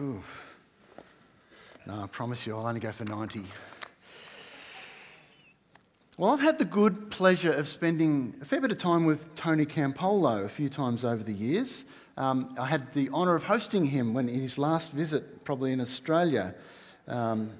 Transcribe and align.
Ooh. 0.00 0.22
No, 1.84 2.02
I 2.02 2.06
promise 2.06 2.46
you, 2.46 2.56
I'll 2.56 2.68
only 2.68 2.78
go 2.78 2.92
for 2.92 3.04
90. 3.04 3.44
Well, 6.16 6.30
I've 6.30 6.40
had 6.40 6.60
the 6.60 6.64
good 6.64 7.10
pleasure 7.10 7.50
of 7.50 7.66
spending 7.66 8.34
a 8.40 8.44
fair 8.44 8.60
bit 8.60 8.70
of 8.70 8.78
time 8.78 9.06
with 9.06 9.34
Tony 9.34 9.66
Campolo 9.66 10.44
a 10.44 10.48
few 10.48 10.68
times 10.68 11.04
over 11.04 11.24
the 11.24 11.32
years. 11.32 11.84
Um, 12.16 12.54
I 12.56 12.66
had 12.66 12.92
the 12.94 13.10
honour 13.10 13.34
of 13.34 13.42
hosting 13.42 13.86
him 13.86 14.14
when 14.14 14.28
in 14.28 14.40
his 14.40 14.56
last 14.56 14.92
visit, 14.92 15.44
probably 15.44 15.72
in 15.72 15.80
Australia. 15.80 16.54
Um, 17.08 17.50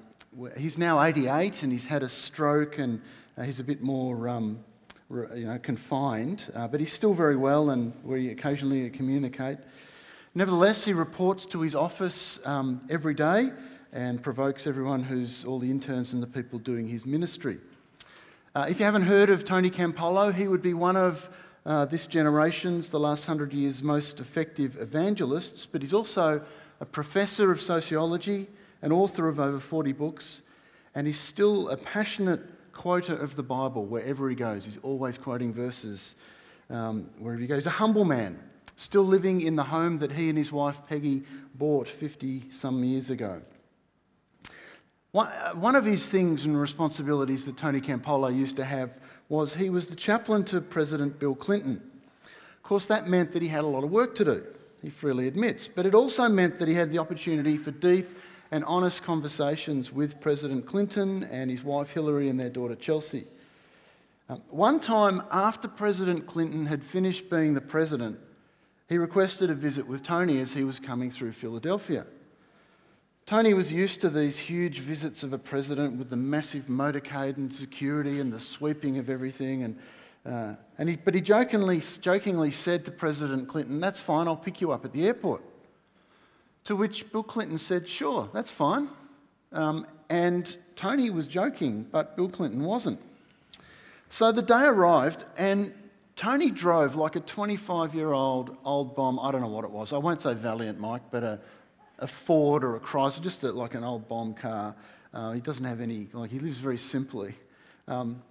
he's 0.55 0.77
now 0.77 1.03
88 1.03 1.63
and 1.63 1.73
he's 1.73 1.87
had 1.87 2.03
a 2.03 2.09
stroke 2.09 2.77
and 2.77 3.01
uh, 3.37 3.43
he's 3.43 3.59
a 3.59 3.65
bit 3.65 3.81
more 3.81 4.29
um, 4.29 4.63
you 5.09 5.45
know, 5.45 5.59
confined, 5.59 6.45
uh, 6.55 6.69
but 6.69 6.79
he's 6.79 6.93
still 6.93 7.13
very 7.13 7.35
well 7.35 7.71
and 7.71 7.91
we 8.05 8.29
occasionally 8.29 8.89
communicate. 8.91 9.57
Nevertheless, 10.35 10.85
he 10.85 10.93
reports 10.93 11.45
to 11.47 11.61
his 11.61 11.73
office 11.73 12.39
um, 12.45 12.81
every 12.89 13.15
day 13.15 13.51
and 13.91 14.21
provokes 14.21 14.67
everyone 14.67 15.01
who's 15.01 15.43
all 15.43 15.57
the 15.57 15.71
interns 15.71 16.13
and 16.13 16.21
the 16.21 16.27
people 16.27 16.59
doing 16.59 16.87
his 16.87 17.03
ministry. 17.03 17.57
Uh, 18.53 18.67
if 18.69 18.77
you 18.79 18.85
haven't 18.85 19.03
heard 19.03 19.31
of 19.31 19.43
Tony 19.43 19.71
Campolo, 19.71 20.33
he 20.33 20.47
would 20.47 20.61
be 20.61 20.75
one 20.75 20.95
of 20.95 21.29
uh, 21.65 21.85
this 21.85 22.05
generation's, 22.05 22.91
the 22.91 22.99
last 22.99 23.25
hundred 23.25 23.53
years, 23.53 23.81
most 23.81 24.19
effective 24.19 24.77
evangelists, 24.79 25.65
but 25.65 25.81
he's 25.81 25.93
also 25.93 26.41
a 26.79 26.85
professor 26.85 27.51
of 27.51 27.59
sociology, 27.59 28.47
an 28.83 28.91
author 28.91 29.27
of 29.27 29.39
over 29.39 29.59
40 29.59 29.93
books, 29.93 30.43
and 30.93 31.07
he's 31.07 31.19
still 31.19 31.69
a 31.69 31.77
passionate 31.77 32.41
quoter 32.71 33.15
of 33.15 33.35
the 33.35 33.43
Bible 33.43 33.85
wherever 33.85 34.29
he 34.29 34.35
goes. 34.35 34.63
He's 34.63 34.77
always 34.83 35.17
quoting 35.17 35.53
verses 35.53 36.15
um, 36.69 37.09
wherever 37.17 37.41
he 37.41 37.47
goes. 37.47 37.57
He's 37.57 37.65
a 37.65 37.71
humble 37.71 38.05
man, 38.05 38.39
still 38.79 39.03
living 39.03 39.41
in 39.41 39.57
the 39.57 39.63
home 39.63 39.99
that 39.99 40.13
he 40.13 40.29
and 40.29 40.37
his 40.37 40.53
wife 40.53 40.77
Peggy 40.87 41.23
bought 41.53 41.87
50 41.87 42.45
some 42.51 42.81
years 42.81 43.09
ago. 43.09 43.41
Uh, 45.13 45.51
one 45.55 45.75
of 45.75 45.83
his 45.83 46.07
things 46.07 46.45
and 46.45 46.59
responsibilities 46.59 47.45
that 47.45 47.57
Tony 47.57 47.81
Campolo 47.81 48.33
used 48.33 48.55
to 48.55 48.63
have 48.63 48.91
was 49.27 49.53
he 49.53 49.69
was 49.69 49.89
the 49.89 49.97
chaplain 49.97 50.45
to 50.45 50.61
President 50.61 51.19
Bill 51.19 51.35
Clinton. 51.35 51.81
Of 52.23 52.63
course, 52.63 52.85
that 52.87 53.07
meant 53.07 53.33
that 53.33 53.41
he 53.41 53.49
had 53.49 53.65
a 53.65 53.67
lot 53.67 53.83
of 53.83 53.91
work 53.91 54.15
to 54.15 54.25
do, 54.25 54.43
he 54.81 54.89
freely 54.89 55.27
admits, 55.27 55.67
but 55.67 55.85
it 55.85 55.93
also 55.93 56.29
meant 56.29 56.57
that 56.59 56.69
he 56.69 56.73
had 56.73 56.89
the 56.89 56.99
opportunity 56.99 57.57
for 57.57 57.71
deep 57.71 58.07
and 58.51 58.63
honest 58.63 59.03
conversations 59.03 59.91
with 59.91 60.21
President 60.21 60.65
Clinton 60.65 61.23
and 61.25 61.51
his 61.51 61.65
wife 61.65 61.89
Hillary 61.89 62.29
and 62.29 62.39
their 62.39 62.49
daughter 62.49 62.75
Chelsea. 62.75 63.25
Um, 64.29 64.41
one 64.49 64.79
time, 64.79 65.21
after 65.31 65.67
President 65.67 66.27
Clinton 66.27 66.65
had 66.65 66.81
finished 66.81 67.29
being 67.29 67.55
the 67.55 67.61
president, 67.61 68.19
he 68.89 68.97
requested 68.97 69.51
a 69.51 69.53
visit 69.53 69.87
with 69.87 70.01
Tony 70.01 70.41
as 70.41 70.53
he 70.53 70.63
was 70.63 70.79
coming 70.79 71.11
through 71.11 71.31
Philadelphia. 71.31 72.07
Tony 73.27 73.53
was 73.53 73.71
used 73.71 74.01
to 74.01 74.09
these 74.09 74.39
huge 74.39 74.79
visits 74.79 75.21
of 75.21 75.31
a 75.31 75.37
president 75.37 75.99
with 75.99 76.09
the 76.09 76.15
massive 76.15 76.65
motorcade 76.65 77.37
and 77.37 77.53
security 77.53 78.19
and 78.19 78.33
the 78.33 78.39
sweeping 78.39 78.97
of 78.97 79.07
everything. 79.07 79.61
And, 79.61 79.77
uh, 80.25 80.55
and 80.79 80.89
he, 80.89 80.95
but 80.95 81.13
he 81.13 81.21
jokingly, 81.21 81.83
jokingly 82.01 82.49
said 82.49 82.83
to 82.85 82.91
President 82.91 83.47
Clinton, 83.47 83.79
That's 83.79 83.99
fine, 83.99 84.27
I'll 84.27 84.35
pick 84.35 84.59
you 84.59 84.71
up 84.71 84.83
at 84.83 84.91
the 84.91 85.05
airport. 85.05 85.43
To 86.63 86.75
which 86.75 87.11
Bill 87.11 87.21
Clinton 87.21 87.59
said, 87.59 87.87
Sure, 87.87 88.27
that's 88.33 88.49
fine. 88.49 88.89
Um, 89.51 89.85
and 90.09 90.57
Tony 90.75 91.11
was 91.11 91.27
joking, 91.27 91.83
but 91.83 92.15
Bill 92.15 92.29
Clinton 92.29 92.63
wasn't. 92.63 92.99
So 94.09 94.31
the 94.31 94.41
day 94.41 94.63
arrived, 94.63 95.25
and 95.37 95.71
Tony 96.19 96.51
drove 96.51 96.97
like 96.97 97.15
a 97.15 97.21
25 97.21 97.95
year 97.95 98.11
old 98.11 98.57
old 98.65 98.93
bomb. 98.93 99.17
I 99.21 99.31
don't 99.31 99.39
know 99.39 99.47
what 99.47 99.63
it 99.63 99.71
was. 99.71 99.93
I 99.93 99.97
won't 99.99 100.21
say 100.21 100.33
Valiant, 100.33 100.77
Mike, 100.77 101.03
but 101.11 101.23
a, 101.23 101.39
a 101.99 102.07
Ford 102.07 102.61
or 102.61 102.75
a 102.75 102.79
Chrysler, 102.81 103.21
just 103.21 103.45
a, 103.45 103.53
like 103.53 103.73
an 103.73 103.85
old 103.85 104.09
bomb 104.09 104.33
car. 104.33 104.75
Uh, 105.13 105.31
he 105.31 105.39
doesn't 105.39 105.63
have 105.63 105.79
any, 105.79 106.09
like, 106.11 106.29
he 106.29 106.39
lives 106.39 106.57
very 106.57 106.77
simply. 106.77 107.35
Um, 107.87 108.21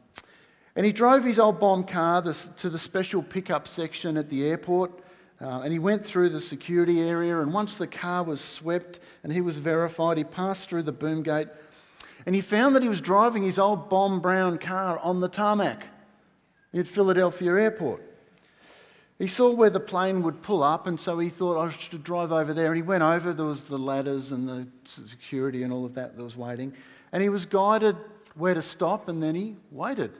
and 0.77 0.85
he 0.85 0.93
drove 0.93 1.25
his 1.25 1.39
old 1.39 1.61
bomb 1.61 1.83
car 1.85 2.21
to 2.59 2.69
the 2.69 2.79
special 2.79 3.23
pickup 3.23 3.67
section 3.67 4.19
at 4.19 4.29
the 4.29 4.45
airport. 4.45 4.93
Uh, 5.41 5.63
and 5.65 5.73
he 5.73 5.79
went 5.79 6.05
through 6.05 6.29
the 6.29 6.43
security 6.43 7.01
area, 7.01 7.41
and 7.41 7.55
once 7.55 7.77
the 7.77 7.87
car 7.87 8.23
was 8.23 8.43
swept 8.43 9.01
and 9.25 9.33
he 9.33 9.41
was 9.41 9.57
verified, 9.57 10.19
he 10.19 10.25
passed 10.25 10.69
through 10.69 10.83
the 10.83 10.93
boom 10.93 11.23
gate 11.23 11.49
and 12.27 12.35
he 12.35 12.43
found 12.43 12.77
that 12.77 12.83
he 12.83 12.89
was 12.91 13.01
driving 13.01 13.45
his 13.45 13.59
old 13.59 13.89
bomb 13.89 14.21
brown 14.21 14.59
car 14.59 14.99
on 14.99 15.21
the 15.21 15.29
tarmac 15.29 15.87
at 16.75 16.87
Philadelphia 16.87 17.53
Airport. 17.53 18.03
He 19.19 19.27
saw 19.27 19.53
where 19.53 19.71
the 19.71 19.81
plane 19.81 20.23
would 20.23 20.43
pull 20.43 20.63
up, 20.63 20.87
and 20.87 20.99
so 20.99 21.19
he 21.19 21.29
thought, 21.29 21.59
I 21.59 21.71
should 21.73 22.05
drive 22.05 22.31
over 22.31 22.55
there. 22.55 22.67
And 22.67 22.77
he 22.77 22.83
went 22.83 23.03
over, 23.03 23.33
there 23.33 23.47
was 23.47 23.65
the 23.65 23.79
ladders 23.79 24.31
and 24.31 24.49
the 24.49 24.69
security 24.85 25.65
and 25.65 25.73
all 25.73 25.85
of 25.85 25.95
that 25.95 26.17
that 26.17 26.23
was 26.23 26.37
waiting. 26.37 26.73
And 27.11 27.23
he 27.23 27.29
was 27.29 27.45
guided 27.45 27.97
where 28.35 28.55
to 28.55 28.63
stop, 28.63 29.09
and 29.09 29.21
then 29.21 29.35
he 29.35 29.57
waited. 29.73 30.13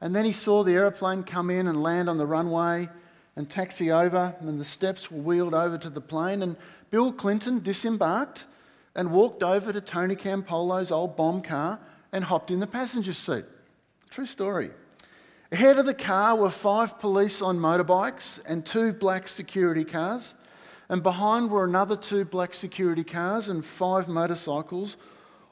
And 0.00 0.16
then 0.16 0.24
he 0.24 0.32
saw 0.32 0.64
the 0.64 0.72
aeroplane 0.72 1.22
come 1.22 1.50
in 1.50 1.66
and 1.68 1.82
land 1.82 2.08
on 2.08 2.16
the 2.16 2.26
runway 2.26 2.88
and 3.36 3.48
taxi 3.48 3.90
over, 3.90 4.34
and 4.40 4.58
the 4.58 4.64
steps 4.64 5.10
were 5.10 5.20
wheeled 5.20 5.54
over 5.54 5.76
to 5.76 5.90
the 5.90 6.00
plane, 6.00 6.42
and 6.42 6.56
Bill 6.90 7.12
Clinton 7.12 7.60
disembarked 7.60 8.46
and 8.94 9.10
walked 9.10 9.42
over 9.42 9.72
to 9.72 9.80
Tony 9.80 10.16
Campolo's 10.16 10.90
old 10.90 11.16
bomb 11.16 11.42
car 11.42 11.78
and 12.10 12.24
hopped 12.24 12.50
in 12.50 12.60
the 12.60 12.66
passenger 12.66 13.12
seat. 13.12 13.44
True 14.10 14.26
story. 14.26 14.70
Ahead 15.52 15.78
of 15.78 15.84
the 15.84 15.92
car 15.92 16.34
were 16.34 16.48
five 16.48 16.98
police 16.98 17.42
on 17.42 17.58
motorbikes 17.58 18.40
and 18.46 18.64
two 18.64 18.94
black 18.94 19.28
security 19.28 19.84
cars, 19.84 20.34
and 20.88 21.02
behind 21.02 21.50
were 21.50 21.66
another 21.66 21.94
two 21.94 22.24
black 22.24 22.54
security 22.54 23.04
cars 23.04 23.50
and 23.50 23.62
five 23.62 24.08
motorcycles, 24.08 24.96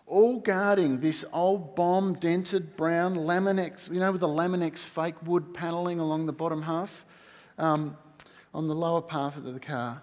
all 0.07 0.41
guarding 0.41 1.01
this 1.01 1.23
old 1.35 1.77
bomb 1.77 2.15
dented 2.15 2.79
brown 2.79 3.15
Laminex, 3.15 3.93
you 3.93 4.01
know, 4.01 4.11
with 4.11 4.23
the 4.23 4.27
Laminex 4.27 4.79
fake 4.79 5.17
wood 5.27 5.53
panelling 5.53 6.01
along 6.01 6.25
the 6.25 6.33
bottom 6.33 6.63
half 6.63 7.05
um, 7.59 7.95
on 8.55 8.69
the 8.69 8.75
lower 8.75 9.03
part 9.03 9.37
of 9.37 9.45
the 9.45 9.61
car. 9.61 10.01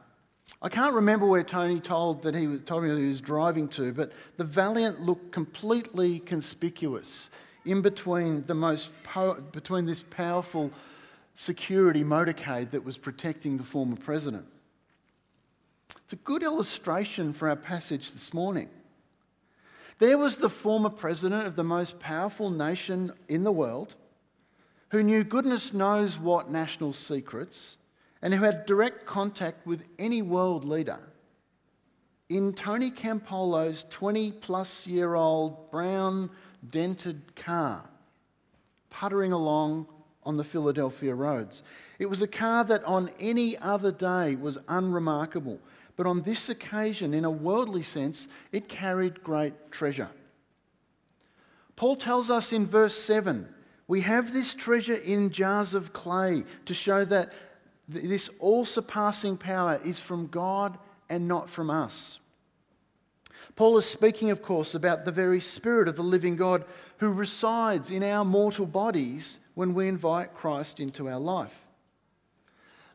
I 0.61 0.69
can't 0.69 0.93
remember 0.93 1.25
where 1.25 1.41
Tony 1.41 1.79
told 1.79 2.21
that 2.21 2.35
he 2.35 2.45
was, 2.45 2.61
told 2.61 2.83
me 2.83 2.89
that 2.89 2.99
he 2.99 3.07
was 3.07 3.19
driving 3.19 3.67
to, 3.69 3.91
but 3.93 4.11
the 4.37 4.43
Valiant 4.43 5.01
looked 5.01 5.31
completely 5.31 6.19
conspicuous 6.19 7.31
in 7.67 7.81
between 7.81 8.45
the 8.47 8.55
most 8.55 8.89
po- 9.03 9.41
between 9.51 9.85
this 9.85 10.03
powerful 10.09 10.71
security 11.35 12.03
motorcade 12.03 12.71
that 12.71 12.83
was 12.83 12.97
protecting 12.97 13.57
the 13.57 13.63
former 13.63 13.97
president. 13.97 14.45
It's 16.03 16.13
a 16.13 16.17
good 16.17 16.43
illustration 16.43 17.33
for 17.33 17.49
our 17.49 17.57
passage 17.57 18.13
this 18.13 18.33
morning. 18.33 18.69
There 19.99 20.17
was 20.17 20.37
the 20.37 20.49
former 20.49 20.89
president 20.89 21.45
of 21.45 21.55
the 21.57 21.63
most 21.63 21.99
powerful 21.99 22.49
nation 22.49 23.11
in 23.27 23.43
the 23.43 23.51
world 23.51 23.95
who 24.89 25.03
knew 25.03 25.25
goodness 25.25 25.73
knows 25.73 26.17
what 26.17 26.49
national 26.49 26.93
secrets 26.93 27.77
and 28.21 28.33
who 28.33 28.43
had 28.43 28.65
direct 28.65 29.05
contact 29.05 29.67
with 29.67 29.83
any 29.99 30.21
world 30.21 30.63
leader. 30.63 30.99
In 32.29 32.53
Tony 32.53 32.91
Campolo's 32.91 33.85
20 33.89 34.31
plus 34.31 34.87
year 34.87 35.15
old 35.15 35.69
brown 35.71 36.29
dented 36.71 37.35
car, 37.35 37.89
puttering 38.89 39.31
along 39.31 39.87
on 40.23 40.37
the 40.37 40.43
Philadelphia 40.43 41.15
roads. 41.15 41.63
It 41.99 42.07
was 42.07 42.21
a 42.21 42.27
car 42.27 42.63
that 42.65 42.83
on 42.83 43.09
any 43.19 43.57
other 43.57 43.91
day 43.91 44.35
was 44.35 44.57
unremarkable, 44.67 45.59
but 45.95 46.05
on 46.05 46.21
this 46.21 46.49
occasion, 46.49 47.13
in 47.13 47.25
a 47.25 47.31
worldly 47.31 47.83
sense, 47.83 48.27
it 48.51 48.67
carried 48.67 49.23
great 49.23 49.71
treasure. 49.71 50.09
Paul 51.75 51.95
tells 51.95 52.29
us 52.29 52.51
in 52.51 52.67
verse 52.67 52.97
7 52.97 53.47
we 53.87 54.01
have 54.01 54.33
this 54.33 54.53
treasure 54.53 54.95
in 54.95 55.29
jars 55.29 55.73
of 55.73 55.93
clay 55.93 56.43
to 56.65 56.73
show 56.73 57.05
that 57.05 57.31
this 57.87 58.29
all 58.39 58.65
surpassing 58.65 59.37
power 59.37 59.79
is 59.85 59.97
from 59.97 60.27
God 60.27 60.77
and 61.09 61.27
not 61.27 61.49
from 61.49 61.69
us. 61.69 62.19
Paul 63.57 63.79
is 63.79 63.87
speaking, 63.87 64.29
of 64.29 64.43
course, 64.43 64.75
about 64.75 65.03
the 65.03 65.11
very 65.11 65.41
Spirit 65.41 65.87
of 65.87 65.95
the 65.95 66.03
living 66.03 66.35
God 66.35 66.63
who 66.97 67.09
resides 67.09 67.89
in 67.89 68.03
our 68.03 68.23
mortal 68.23 68.67
bodies 68.67 69.39
when 69.55 69.73
we 69.73 69.87
invite 69.87 70.35
Christ 70.35 70.79
into 70.79 71.09
our 71.09 71.19
life. 71.19 71.59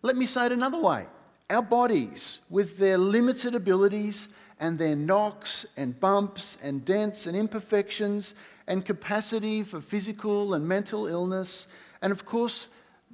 Let 0.02 0.14
me 0.14 0.24
say 0.24 0.46
it 0.46 0.52
another 0.52 0.80
way 0.80 1.06
our 1.50 1.62
bodies, 1.62 2.38
with 2.48 2.78
their 2.78 2.96
limited 2.96 3.56
abilities 3.56 4.28
and 4.60 4.78
their 4.78 4.94
knocks 4.94 5.66
and 5.76 5.98
bumps 5.98 6.56
and 6.62 6.84
dents 6.84 7.26
and 7.26 7.36
imperfections 7.36 8.34
and 8.68 8.86
capacity 8.86 9.64
for 9.64 9.80
physical 9.80 10.54
and 10.54 10.66
mental 10.66 11.08
illness, 11.08 11.66
and 12.00 12.12
of 12.12 12.24
course, 12.24 12.68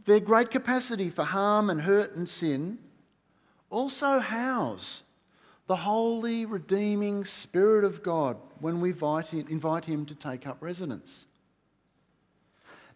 their 0.05 0.21
great 0.21 0.51
capacity 0.51 1.09
for 1.09 1.25
harm 1.25 1.71
and 1.71 1.81
hurt 1.81 2.15
and 2.15 2.29
sin, 2.29 2.79
also 3.71 4.19
house 4.19 5.03
the 5.69 5.77
holy, 5.77 6.47
redeeming 6.47 7.27
Spirit 7.27 7.85
of 7.85 8.03
God 8.03 8.39
when 8.61 8.81
we 8.81 8.91
invite 8.91 9.29
him, 9.29 9.47
invite 9.49 9.85
him 9.85 10.07
to 10.07 10.15
take 10.15 10.47
up 10.47 10.57
residence. 10.61 11.27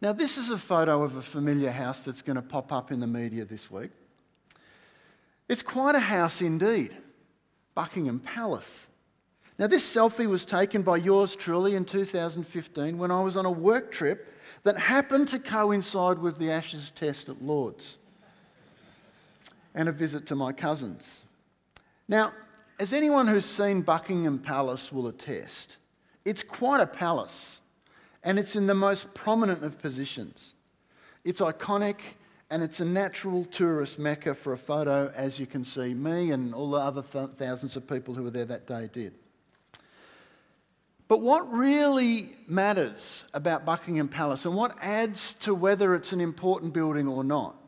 Now, 0.00 0.12
this 0.12 0.36
is 0.36 0.50
a 0.50 0.58
photo 0.58 1.02
of 1.02 1.14
a 1.14 1.22
familiar 1.22 1.70
house 1.70 2.02
that's 2.02 2.22
going 2.22 2.36
to 2.36 2.42
pop 2.42 2.72
up 2.72 2.90
in 2.90 2.98
the 2.98 3.06
media 3.06 3.44
this 3.44 3.70
week. 3.70 3.90
It's 5.48 5.62
quite 5.62 5.94
a 5.94 6.00
house 6.00 6.40
indeed. 6.40 6.96
Buckingham 7.74 8.18
Palace. 8.18 8.88
Now, 9.58 9.66
this 9.66 9.84
selfie 9.84 10.26
was 10.26 10.46
taken 10.46 10.82
by 10.82 10.96
yours 10.96 11.36
truly 11.36 11.74
in 11.76 11.84
2015 11.84 12.98
when 12.98 13.10
I 13.10 13.20
was 13.20 13.36
on 13.36 13.44
a 13.44 13.50
work 13.50 13.92
trip 13.92 14.34
that 14.64 14.78
happened 14.78 15.28
to 15.28 15.38
coincide 15.38 16.18
with 16.18 16.38
the 16.38 16.50
Ashes 16.50 16.90
test 16.94 17.28
at 17.28 17.42
Lord's 17.42 17.98
and 19.74 19.88
a 19.88 19.92
visit 19.92 20.26
to 20.26 20.34
my 20.34 20.52
cousins. 20.52 21.26
Now, 22.08 22.32
as 22.82 22.92
anyone 22.92 23.28
who's 23.28 23.44
seen 23.44 23.80
Buckingham 23.80 24.40
Palace 24.40 24.90
will 24.90 25.06
attest, 25.06 25.76
it's 26.24 26.42
quite 26.42 26.80
a 26.80 26.86
palace 26.86 27.60
and 28.24 28.40
it's 28.40 28.56
in 28.56 28.66
the 28.66 28.74
most 28.74 29.14
prominent 29.14 29.62
of 29.62 29.78
positions. 29.78 30.54
It's 31.22 31.40
iconic 31.40 31.98
and 32.50 32.60
it's 32.60 32.80
a 32.80 32.84
natural 32.84 33.44
tourist 33.44 34.00
mecca 34.00 34.34
for 34.34 34.52
a 34.52 34.58
photo, 34.58 35.12
as 35.14 35.38
you 35.38 35.46
can 35.46 35.64
see 35.64 35.94
me 35.94 36.32
and 36.32 36.52
all 36.52 36.72
the 36.72 36.78
other 36.78 37.02
th- 37.02 37.30
thousands 37.38 37.76
of 37.76 37.86
people 37.86 38.14
who 38.14 38.24
were 38.24 38.32
there 38.32 38.46
that 38.46 38.66
day 38.66 38.90
did. 38.92 39.14
But 41.06 41.20
what 41.20 41.52
really 41.52 42.34
matters 42.48 43.26
about 43.32 43.64
Buckingham 43.64 44.08
Palace 44.08 44.44
and 44.44 44.56
what 44.56 44.76
adds 44.82 45.34
to 45.34 45.54
whether 45.54 45.94
it's 45.94 46.12
an 46.12 46.20
important 46.20 46.72
building 46.72 47.06
or 47.06 47.22
not 47.22 47.61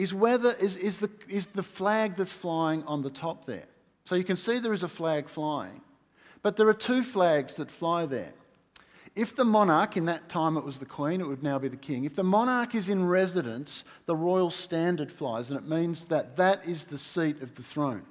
is 0.00 0.14
whether 0.14 0.52
is, 0.52 0.76
is, 0.76 0.98
the, 0.98 1.10
is 1.28 1.46
the 1.46 1.62
flag 1.62 2.16
that's 2.16 2.32
flying 2.32 2.82
on 2.84 3.02
the 3.02 3.10
top 3.10 3.44
there. 3.44 3.66
So 4.06 4.14
you 4.14 4.24
can 4.24 4.36
see 4.36 4.58
there 4.58 4.72
is 4.72 4.82
a 4.82 4.88
flag 4.88 5.28
flying, 5.28 5.82
but 6.42 6.56
there 6.56 6.68
are 6.68 6.74
two 6.74 7.02
flags 7.02 7.56
that 7.56 7.70
fly 7.70 8.06
there. 8.06 8.32
If 9.14 9.36
the 9.36 9.44
monarch, 9.44 9.96
in 9.96 10.06
that 10.06 10.28
time 10.28 10.56
it 10.56 10.64
was 10.64 10.78
the 10.78 10.86
queen, 10.86 11.20
it 11.20 11.26
would 11.26 11.42
now 11.42 11.58
be 11.58 11.68
the 11.68 11.76
king. 11.76 12.04
If 12.04 12.16
the 12.16 12.24
monarch 12.24 12.74
is 12.74 12.88
in 12.88 13.06
residence, 13.06 13.84
the 14.06 14.16
royal 14.16 14.50
standard 14.50 15.12
flies, 15.12 15.50
and 15.50 15.58
it 15.58 15.68
means 15.68 16.06
that 16.06 16.36
that 16.36 16.66
is 16.66 16.84
the 16.84 16.96
seat 16.96 17.42
of 17.42 17.54
the 17.56 17.62
throne. 17.62 18.02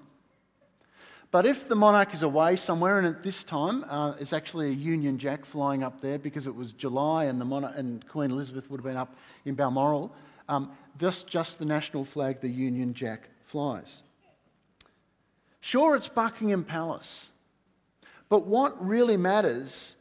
But 1.31 1.45
if 1.45 1.67
the 1.67 1.75
monarch 1.75 2.13
is 2.13 2.21
away 2.21 2.55
somewhere, 2.55 2.99
and 2.99 3.07
at 3.07 3.23
this 3.23 3.43
time 3.43 3.83
uh, 3.89 4.13
it's 4.19 4.33
actually 4.33 4.67
a 4.67 4.73
Union 4.73 5.17
Jack 5.17 5.43
flying 5.43 5.83
up 5.83 6.01
there 6.01 6.19
because 6.19 6.45
it 6.45 6.55
was 6.55 6.71
July 6.71 7.25
and, 7.25 7.41
the 7.41 7.45
monarch, 7.45 7.73
and 7.75 8.07
Queen 8.07 8.29
Elizabeth 8.29 8.69
would 8.69 8.79
have 8.79 8.85
been 8.85 8.97
up 8.97 9.15
in 9.45 9.55
Balmoral, 9.55 10.13
um, 10.49 10.71
this 10.97 11.23
just 11.23 11.59
the 11.59 11.65
national 11.65 12.03
flag, 12.03 12.41
the 12.41 12.49
Union 12.49 12.93
Jack, 12.93 13.29
flies. 13.45 14.03
Sure, 15.61 15.95
it's 15.95 16.09
Buckingham 16.09 16.63
Palace, 16.63 17.29
but 18.27 18.45
what 18.45 18.85
really 18.85 19.15
matters 19.15 19.95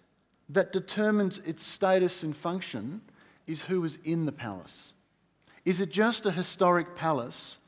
that 0.49 0.73
determines 0.73 1.39
its 1.39 1.63
status 1.63 2.23
and 2.23 2.37
function 2.37 3.03
is 3.47 3.63
who 3.63 3.85
is 3.85 3.99
in 4.05 4.25
the 4.27 4.33
palace. 4.33 4.95
Is 5.65 5.81
it 5.81 5.91
just 5.91 6.25
a 6.27 6.31
historic 6.31 6.97
palace 6.97 7.59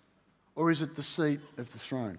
or 0.55 0.71
is 0.71 0.81
it 0.83 0.97
the 0.97 1.03
seat 1.03 1.41
of 1.59 1.71
the 1.73 1.79
throne? 1.79 2.19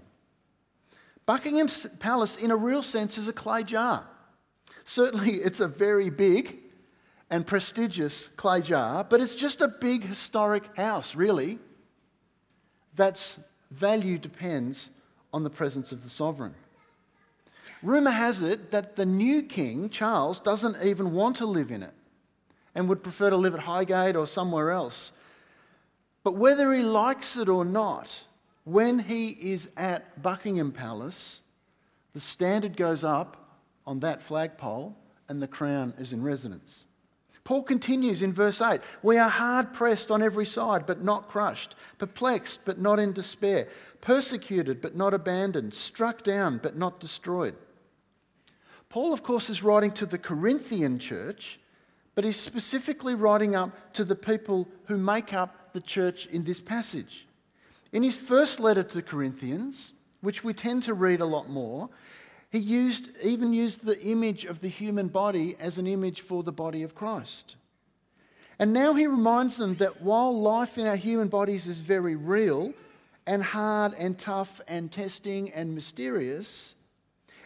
Buckingham 1.25 1.69
Palace, 1.99 2.35
in 2.35 2.51
a 2.51 2.55
real 2.55 2.83
sense, 2.83 3.17
is 3.17 3.27
a 3.27 3.33
clay 3.33 3.63
jar. 3.63 4.05
Certainly, 4.83 5.35
it's 5.35 5.59
a 5.59 5.67
very 5.67 6.09
big 6.09 6.59
and 7.31 7.47
prestigious 7.47 8.27
clay 8.35 8.61
jar, 8.61 9.05
but 9.05 9.21
it's 9.21 9.33
just 9.33 9.61
a 9.61 9.67
big 9.69 10.03
historic 10.03 10.63
house, 10.75 11.15
really. 11.15 11.57
That's 12.95 13.39
value 13.71 14.17
depends 14.17 14.89
on 15.33 15.43
the 15.43 15.49
presence 15.49 15.93
of 15.93 16.03
the 16.03 16.09
sovereign. 16.09 16.53
Rumour 17.81 18.11
has 18.11 18.41
it 18.41 18.71
that 18.71 18.97
the 18.97 19.05
new 19.05 19.43
king, 19.43 19.89
Charles, 19.89 20.39
doesn't 20.39 20.85
even 20.85 21.13
want 21.13 21.37
to 21.37 21.45
live 21.45 21.71
in 21.71 21.81
it 21.81 21.93
and 22.75 22.89
would 22.89 23.01
prefer 23.01 23.29
to 23.29 23.37
live 23.37 23.55
at 23.55 23.61
Highgrove 23.61 24.15
or 24.15 24.27
somewhere 24.27 24.71
else. 24.71 25.13
But 26.23 26.35
whether 26.35 26.73
he 26.73 26.83
likes 26.83 27.37
it 27.37 27.47
or 27.47 27.63
not, 27.63 28.25
when 28.65 28.99
he 28.99 29.29
is 29.29 29.69
at 29.77 30.21
Buckingham 30.21 30.73
Palace, 30.73 31.41
the 32.13 32.19
standard 32.19 32.75
goes 32.75 33.05
up 33.05 33.57
on 33.87 34.01
that 34.01 34.21
flagpole 34.21 34.95
and 35.29 35.41
the 35.41 35.47
crown 35.47 35.93
is 35.97 36.11
in 36.11 36.21
residence. 36.21 36.85
Paul 37.43 37.63
continues 37.63 38.21
in 38.21 38.33
verse 38.33 38.61
8 38.61 38.81
We 39.01 39.17
are 39.17 39.29
hard 39.29 39.73
pressed 39.73 40.11
on 40.11 40.21
every 40.21 40.45
side, 40.45 40.85
but 40.85 41.03
not 41.03 41.29
crushed, 41.29 41.75
perplexed, 41.97 42.61
but 42.65 42.79
not 42.79 42.99
in 42.99 43.13
despair, 43.13 43.67
persecuted, 43.99 44.81
but 44.81 44.95
not 44.95 45.13
abandoned, 45.13 45.73
struck 45.73 46.23
down, 46.23 46.59
but 46.61 46.77
not 46.77 46.99
destroyed. 46.99 47.55
Paul, 48.89 49.13
of 49.13 49.23
course, 49.23 49.49
is 49.49 49.63
writing 49.63 49.91
to 49.91 50.05
the 50.05 50.17
Corinthian 50.17 50.99
church, 50.99 51.59
but 52.13 52.25
he's 52.25 52.37
specifically 52.37 53.15
writing 53.15 53.55
up 53.55 53.93
to 53.93 54.03
the 54.03 54.15
people 54.15 54.67
who 54.85 54.97
make 54.97 55.33
up 55.33 55.73
the 55.73 55.81
church 55.81 56.25
in 56.27 56.43
this 56.43 56.59
passage. 56.59 57.25
In 57.93 58.03
his 58.03 58.17
first 58.17 58.59
letter 58.59 58.83
to 58.83 59.01
Corinthians, 59.01 59.93
which 60.19 60.43
we 60.43 60.53
tend 60.53 60.83
to 60.83 60.93
read 60.93 61.21
a 61.21 61.25
lot 61.25 61.49
more, 61.49 61.89
he 62.51 62.59
used, 62.59 63.09
even 63.23 63.53
used 63.53 63.85
the 63.85 63.99
image 64.01 64.43
of 64.43 64.59
the 64.59 64.67
human 64.67 65.07
body 65.07 65.55
as 65.59 65.77
an 65.77 65.87
image 65.87 66.21
for 66.21 66.43
the 66.43 66.51
body 66.51 66.83
of 66.83 66.93
Christ. 66.93 67.55
And 68.59 68.73
now 68.73 68.93
he 68.93 69.07
reminds 69.07 69.55
them 69.57 69.75
that 69.75 70.01
while 70.01 70.37
life 70.39 70.77
in 70.77 70.87
our 70.87 70.97
human 70.97 71.29
bodies 71.29 71.65
is 71.65 71.79
very 71.79 72.15
real 72.15 72.73
and 73.25 73.41
hard 73.41 73.93
and 73.93 74.19
tough 74.19 74.59
and 74.67 74.91
testing 74.91 75.49
and 75.51 75.73
mysterious, 75.73 76.75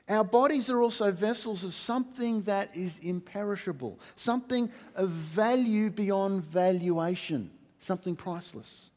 our 0.09 0.23
bodies 0.23 0.69
are 0.71 0.81
also 0.81 1.11
vessels 1.11 1.63
of 1.63 1.73
something 1.73 2.41
that 2.43 2.75
is 2.75 2.97
imperishable, 2.99 3.99
something 4.15 4.71
of 4.95 5.09
value 5.09 5.91
beyond 5.91 6.43
valuation, 6.45 7.51
something 7.79 8.15
priceless. 8.15 8.89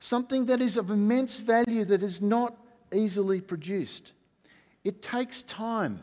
Something 0.00 0.46
that 0.46 0.60
is 0.60 0.76
of 0.76 0.90
immense 0.90 1.38
value 1.38 1.84
that 1.84 2.02
is 2.02 2.20
not 2.20 2.54
easily 2.92 3.40
produced. 3.40 4.12
It 4.86 5.02
takes 5.02 5.42
time 5.42 6.00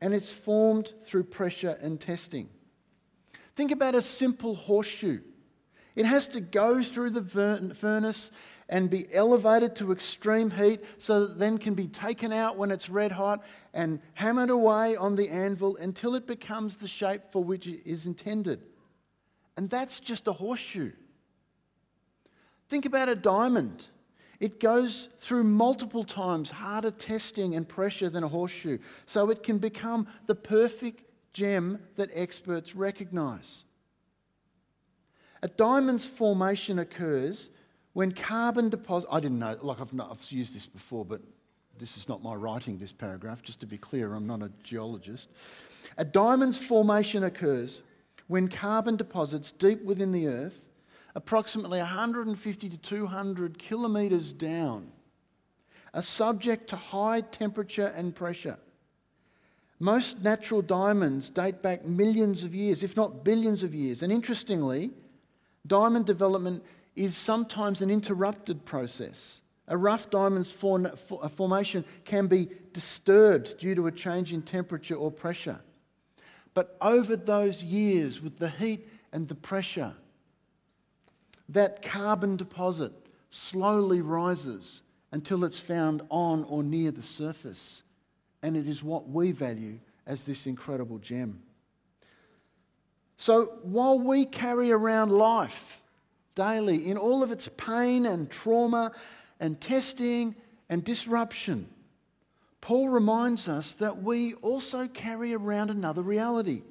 and 0.00 0.14
it's 0.14 0.30
formed 0.30 0.94
through 1.04 1.24
pressure 1.24 1.76
and 1.82 2.00
testing. 2.00 2.48
Think 3.56 3.72
about 3.72 3.96
a 3.96 4.02
simple 4.02 4.54
horseshoe. 4.54 5.18
It 5.96 6.06
has 6.06 6.28
to 6.28 6.40
go 6.40 6.80
through 6.80 7.10
the 7.10 7.74
furnace 7.74 8.30
and 8.68 8.88
be 8.88 9.12
elevated 9.12 9.74
to 9.76 9.90
extreme 9.90 10.52
heat 10.52 10.84
so 10.98 11.26
that 11.26 11.40
then 11.40 11.58
can 11.58 11.74
be 11.74 11.88
taken 11.88 12.32
out 12.32 12.56
when 12.56 12.70
it's 12.70 12.88
red 12.88 13.10
hot 13.10 13.42
and 13.74 13.98
hammered 14.14 14.50
away 14.50 14.94
on 14.94 15.16
the 15.16 15.28
anvil 15.28 15.76
until 15.78 16.14
it 16.14 16.24
becomes 16.24 16.76
the 16.76 16.86
shape 16.86 17.22
for 17.32 17.42
which 17.42 17.66
it 17.66 17.82
is 17.84 18.06
intended. 18.06 18.62
And 19.56 19.68
that's 19.68 19.98
just 19.98 20.28
a 20.28 20.32
horseshoe. 20.32 20.92
Think 22.68 22.86
about 22.86 23.08
a 23.08 23.16
diamond. 23.16 23.88
It 24.42 24.58
goes 24.58 25.06
through 25.20 25.44
multiple 25.44 26.02
times 26.02 26.50
harder 26.50 26.90
testing 26.90 27.54
and 27.54 27.66
pressure 27.66 28.10
than 28.10 28.24
a 28.24 28.28
horseshoe, 28.28 28.78
so 29.06 29.30
it 29.30 29.44
can 29.44 29.58
become 29.58 30.08
the 30.26 30.34
perfect 30.34 31.04
gem 31.32 31.78
that 31.94 32.10
experts 32.12 32.74
recognize. 32.74 33.62
A 35.44 35.48
diamond's 35.48 36.04
formation 36.04 36.80
occurs 36.80 37.50
when 37.92 38.10
carbon 38.10 38.68
deposit, 38.68 39.08
I 39.12 39.20
didn't 39.20 39.38
know, 39.38 39.56
like 39.62 39.80
I've, 39.80 39.92
not, 39.92 40.10
I've 40.10 40.32
used 40.32 40.56
this 40.56 40.66
before, 40.66 41.04
but 41.04 41.20
this 41.78 41.96
is 41.96 42.08
not 42.08 42.20
my 42.20 42.34
writing, 42.34 42.78
this 42.78 42.90
paragraph, 42.90 43.42
just 43.42 43.60
to 43.60 43.66
be 43.66 43.78
clear, 43.78 44.12
I'm 44.12 44.26
not 44.26 44.42
a 44.42 44.50
geologist. 44.64 45.28
A 45.98 46.04
diamond's 46.04 46.58
formation 46.58 47.22
occurs 47.22 47.82
when 48.26 48.48
carbon 48.48 48.96
deposits 48.96 49.52
deep 49.52 49.84
within 49.84 50.10
the 50.10 50.26
earth, 50.26 50.58
approximately 51.14 51.78
150 51.78 52.68
to 52.68 52.76
200 52.76 53.58
kilometres 53.58 54.32
down, 54.32 54.92
are 55.94 56.02
subject 56.02 56.68
to 56.68 56.76
high 56.76 57.20
temperature 57.20 57.92
and 57.94 58.14
pressure. 58.14 58.58
Most 59.78 60.22
natural 60.22 60.62
diamonds 60.62 61.28
date 61.28 61.60
back 61.60 61.84
millions 61.84 62.44
of 62.44 62.54
years, 62.54 62.82
if 62.82 62.96
not 62.96 63.24
billions 63.24 63.62
of 63.62 63.74
years. 63.74 64.02
And 64.02 64.12
interestingly, 64.12 64.90
diamond 65.66 66.06
development 66.06 66.62
is 66.94 67.16
sometimes 67.16 67.82
an 67.82 67.90
interrupted 67.90 68.64
process. 68.64 69.40
A 69.68 69.76
rough 69.76 70.08
diamond's 70.08 70.52
formation 70.52 71.84
can 72.04 72.26
be 72.26 72.48
disturbed 72.72 73.58
due 73.58 73.74
to 73.74 73.86
a 73.86 73.92
change 73.92 74.32
in 74.32 74.42
temperature 74.42 74.94
or 74.94 75.10
pressure. 75.10 75.60
But 76.54 76.76
over 76.80 77.16
those 77.16 77.62
years, 77.62 78.20
with 78.20 78.38
the 78.38 78.50
heat 78.50 78.88
and 79.12 79.26
the 79.28 79.34
pressure, 79.34 79.94
that 81.52 81.82
carbon 81.82 82.36
deposit 82.36 82.92
slowly 83.30 84.00
rises 84.00 84.82
until 85.12 85.44
it's 85.44 85.60
found 85.60 86.02
on 86.10 86.44
or 86.44 86.62
near 86.62 86.90
the 86.90 87.02
surface. 87.02 87.82
And 88.42 88.56
it 88.56 88.68
is 88.68 88.82
what 88.82 89.08
we 89.08 89.32
value 89.32 89.78
as 90.06 90.24
this 90.24 90.46
incredible 90.46 90.98
gem. 90.98 91.42
So 93.16 93.58
while 93.62 93.98
we 93.98 94.24
carry 94.24 94.72
around 94.72 95.10
life, 95.10 95.82
daily 96.34 96.88
in 96.88 96.96
all 96.96 97.22
of 97.22 97.30
its 97.30 97.48
pain 97.56 98.06
and 98.06 98.30
trauma 98.30 98.92
and 99.40 99.60
testing 99.60 100.34
and 100.68 100.84
disruption. 100.84 101.68
Paul 102.60 102.88
reminds 102.88 103.48
us 103.48 103.74
that 103.74 104.02
we 104.02 104.34
also 104.34 104.86
carry 104.86 105.34
around 105.34 105.70
another 105.70 106.02
reality, 106.02 106.62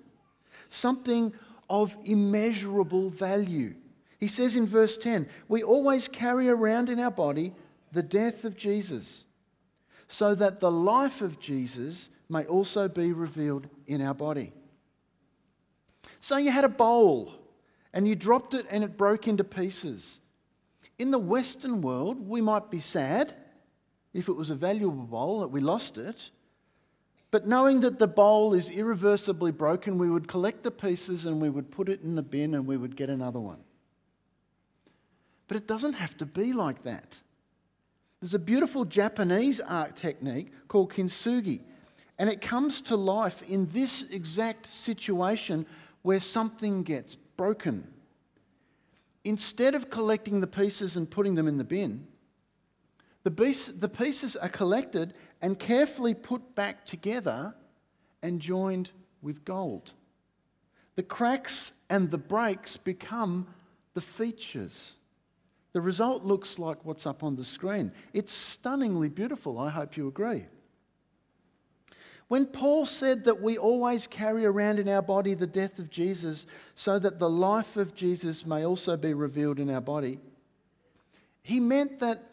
something 0.69 1.33
of 1.69 1.95
immeasurable 2.05 3.09
value. 3.09 3.75
He 4.21 4.27
says 4.27 4.55
in 4.55 4.67
verse 4.67 4.99
10, 4.99 5.27
we 5.47 5.63
always 5.63 6.07
carry 6.07 6.47
around 6.47 6.89
in 6.89 6.99
our 6.99 7.09
body 7.09 7.55
the 7.91 8.03
death 8.03 8.45
of 8.45 8.55
Jesus, 8.55 9.25
so 10.07 10.35
that 10.35 10.59
the 10.59 10.71
life 10.71 11.21
of 11.21 11.39
Jesus 11.39 12.09
may 12.29 12.45
also 12.45 12.87
be 12.87 13.11
revealed 13.11 13.67
in 13.87 13.99
our 13.99 14.13
body. 14.13 14.53
So 16.19 16.37
you 16.37 16.51
had 16.51 16.63
a 16.63 16.69
bowl 16.69 17.33
and 17.93 18.07
you 18.07 18.15
dropped 18.15 18.53
it 18.53 18.67
and 18.69 18.83
it 18.83 18.95
broke 18.95 19.27
into 19.27 19.43
pieces. 19.43 20.21
In 20.99 21.09
the 21.09 21.19
Western 21.19 21.81
world, 21.81 22.29
we 22.29 22.41
might 22.41 22.69
be 22.69 22.79
sad 22.79 23.33
if 24.13 24.29
it 24.29 24.33
was 24.33 24.51
a 24.51 24.55
valuable 24.55 25.03
bowl 25.03 25.39
that 25.39 25.47
we 25.47 25.61
lost 25.61 25.97
it. 25.97 26.29
But 27.31 27.47
knowing 27.47 27.81
that 27.81 27.97
the 27.97 28.07
bowl 28.07 28.53
is 28.53 28.69
irreversibly 28.69 29.51
broken, 29.51 29.97
we 29.97 30.11
would 30.11 30.27
collect 30.27 30.63
the 30.63 30.69
pieces 30.69 31.25
and 31.25 31.41
we 31.41 31.49
would 31.49 31.71
put 31.71 31.89
it 31.89 32.01
in 32.01 32.15
the 32.15 32.21
bin 32.21 32.53
and 32.53 32.67
we 32.67 32.77
would 32.77 32.95
get 32.95 33.09
another 33.09 33.39
one. 33.39 33.63
But 35.51 35.57
it 35.57 35.67
doesn't 35.67 35.95
have 35.95 36.15
to 36.19 36.25
be 36.25 36.53
like 36.53 36.83
that. 36.83 37.17
There's 38.21 38.33
a 38.33 38.39
beautiful 38.39 38.85
Japanese 38.85 39.59
art 39.59 39.97
technique 39.97 40.49
called 40.69 40.93
kintsugi, 40.93 41.59
and 42.17 42.29
it 42.29 42.39
comes 42.39 42.79
to 42.83 42.95
life 42.95 43.41
in 43.41 43.67
this 43.73 44.05
exact 44.11 44.73
situation 44.73 45.65
where 46.03 46.21
something 46.21 46.83
gets 46.83 47.17
broken. 47.35 47.85
Instead 49.25 49.75
of 49.75 49.89
collecting 49.89 50.39
the 50.39 50.47
pieces 50.47 50.95
and 50.95 51.11
putting 51.11 51.35
them 51.35 51.49
in 51.49 51.57
the 51.57 51.65
bin, 51.65 52.07
the, 53.23 53.91
pieces 53.93 54.37
are 54.37 54.47
collected 54.47 55.13
and 55.41 55.59
carefully 55.59 56.13
put 56.13 56.55
back 56.55 56.85
together 56.85 57.53
and 58.23 58.39
joined 58.39 58.89
with 59.21 59.43
gold. 59.43 59.91
The 60.95 61.03
cracks 61.03 61.73
and 61.89 62.09
the 62.09 62.17
breaks 62.17 62.77
become 62.77 63.47
the 63.95 64.01
features. 64.01 64.93
The 65.73 65.81
result 65.81 66.23
looks 66.23 66.59
like 66.59 66.83
what's 66.83 67.05
up 67.05 67.23
on 67.23 67.35
the 67.35 67.45
screen. 67.45 67.91
It's 68.13 68.33
stunningly 68.33 69.09
beautiful. 69.09 69.57
I 69.57 69.69
hope 69.69 69.95
you 69.95 70.07
agree. 70.07 70.45
When 72.27 72.45
Paul 72.45 72.85
said 72.85 73.25
that 73.25 73.41
we 73.41 73.57
always 73.57 74.07
carry 74.07 74.45
around 74.45 74.79
in 74.79 74.87
our 74.87 75.01
body 75.01 75.33
the 75.33 75.47
death 75.47 75.79
of 75.79 75.89
Jesus 75.89 76.47
so 76.75 76.97
that 76.97 77.19
the 77.19 77.29
life 77.29 77.75
of 77.75 77.93
Jesus 77.93 78.45
may 78.45 78.65
also 78.65 78.95
be 78.95 79.13
revealed 79.13 79.59
in 79.59 79.69
our 79.69 79.81
body, 79.81 80.19
he 81.43 81.59
meant 81.59 81.99
that 81.99 82.23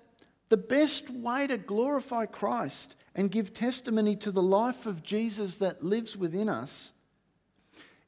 the 0.50 0.56
best 0.56 1.10
way 1.10 1.46
to 1.46 1.58
glorify 1.58 2.26
Christ 2.26 2.96
and 3.14 3.30
give 3.30 3.52
testimony 3.52 4.16
to 4.16 4.30
the 4.30 4.42
life 4.42 4.86
of 4.86 5.02
Jesus 5.02 5.56
that 5.56 5.82
lives 5.82 6.16
within 6.16 6.48
us 6.48 6.92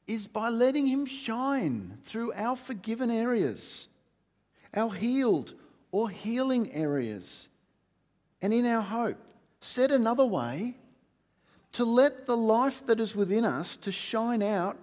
is 0.07 0.27
by 0.27 0.49
letting 0.49 0.87
him 0.87 1.05
shine 1.05 1.97
through 2.03 2.33
our 2.33 2.55
forgiven 2.55 3.11
areas, 3.11 3.87
our 4.75 4.91
healed 4.91 5.53
or 5.91 6.09
healing 6.09 6.71
areas, 6.73 7.49
and 8.41 8.53
in 8.53 8.65
our 8.65 8.81
hope. 8.81 9.17
Said 9.59 9.91
another 9.91 10.25
way, 10.25 10.75
to 11.73 11.85
let 11.85 12.25
the 12.25 12.37
life 12.37 12.85
that 12.87 12.99
is 12.99 13.15
within 13.15 13.45
us 13.45 13.77
to 13.77 13.91
shine 13.91 14.41
out 14.41 14.77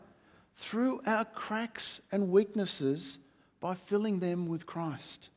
through 0.56 1.00
our 1.06 1.24
cracks 1.24 2.00
and 2.12 2.30
weaknesses 2.30 3.18
by 3.60 3.74
filling 3.74 4.20
them 4.20 4.46
with 4.46 4.66
Christ. 4.66 5.28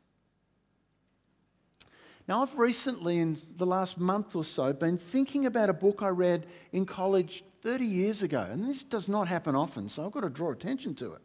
Now, 2.27 2.43
I've 2.43 2.57
recently, 2.57 3.17
in 3.17 3.37
the 3.57 3.65
last 3.65 3.97
month 3.97 4.35
or 4.35 4.45
so, 4.45 4.71
been 4.71 4.97
thinking 4.97 5.45
about 5.45 5.69
a 5.69 5.73
book 5.73 6.01
I 6.01 6.09
read 6.09 6.45
in 6.71 6.85
college 6.85 7.43
30 7.63 7.85
years 7.85 8.21
ago, 8.21 8.47
and 8.49 8.63
this 8.63 8.83
does 8.83 9.09
not 9.09 9.27
happen 9.27 9.55
often, 9.55 9.89
so 9.89 10.05
I've 10.05 10.11
got 10.11 10.21
to 10.21 10.29
draw 10.29 10.51
attention 10.51 10.95
to 10.95 11.13
it. 11.13 11.21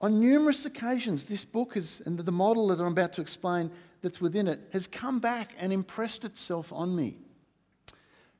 On 0.00 0.20
numerous 0.20 0.64
occasions, 0.64 1.24
this 1.24 1.44
book 1.44 1.74
has, 1.74 2.00
and 2.06 2.18
the 2.18 2.30
model 2.30 2.68
that 2.68 2.80
I'm 2.80 2.92
about 2.92 3.12
to 3.14 3.20
explain 3.20 3.70
that's 4.00 4.20
within 4.20 4.46
it, 4.46 4.60
has 4.72 4.86
come 4.86 5.18
back 5.18 5.54
and 5.58 5.72
impressed 5.72 6.24
itself 6.24 6.72
on 6.72 6.94
me. 6.94 7.16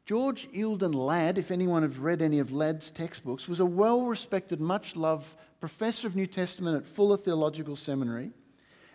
George 0.07 0.49
Eldon 0.57 0.93
Ladd, 0.93 1.37
if 1.37 1.50
anyone 1.50 1.83
has 1.83 1.99
read 1.99 2.23
any 2.23 2.38
of 2.38 2.53
Ladd's 2.53 2.91
textbooks, 2.91 3.49
was 3.49 3.61
a 3.61 3.67
well 3.67 4.03
respected, 4.03 4.61
much 4.61 4.97
loved 4.97 5.27
professor 5.61 6.07
of 6.07 6.15
New 6.15 6.27
Testament 6.27 6.77
at 6.77 6.87
Fuller 6.87 7.17
Theological 7.17 7.77
Seminary. 7.77 8.31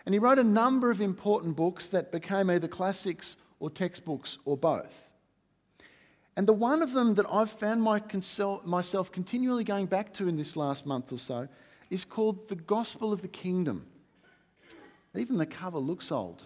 And 0.06 0.14
he 0.14 0.18
wrote 0.18 0.38
a 0.38 0.44
number 0.44 0.90
of 0.90 1.00
important 1.00 1.56
books 1.56 1.90
that 1.90 2.10
became 2.10 2.50
either 2.50 2.66
classics 2.66 3.36
or 3.60 3.70
textbooks 3.70 4.38
or 4.44 4.56
both. 4.56 4.92
And 6.36 6.48
the 6.48 6.52
one 6.52 6.82
of 6.82 6.92
them 6.92 7.14
that 7.14 7.26
I've 7.30 7.50
found 7.50 7.82
myself 7.82 9.12
continually 9.12 9.64
going 9.64 9.86
back 9.86 10.12
to 10.14 10.28
in 10.28 10.36
this 10.36 10.56
last 10.56 10.84
month 10.84 11.12
or 11.12 11.18
so 11.18 11.48
is 11.94 12.04
called 12.04 12.48
The 12.48 12.56
Gospel 12.56 13.12
of 13.12 13.22
the 13.22 13.28
Kingdom. 13.28 13.86
Even 15.14 15.38
the 15.38 15.46
cover 15.46 15.78
looks 15.78 16.10
old. 16.10 16.44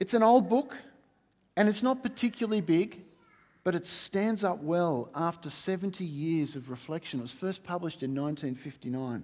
It's 0.00 0.14
an 0.14 0.22
old 0.22 0.48
book, 0.48 0.74
and 1.54 1.68
it's 1.68 1.82
not 1.82 2.02
particularly 2.02 2.62
big, 2.62 3.02
but 3.62 3.74
it 3.74 3.86
stands 3.86 4.42
up 4.42 4.62
well 4.62 5.10
after 5.14 5.50
70 5.50 6.02
years 6.02 6.56
of 6.56 6.70
reflection. 6.70 7.20
It 7.20 7.24
was 7.24 7.32
first 7.32 7.62
published 7.62 8.02
in 8.02 8.14
1959. 8.14 9.22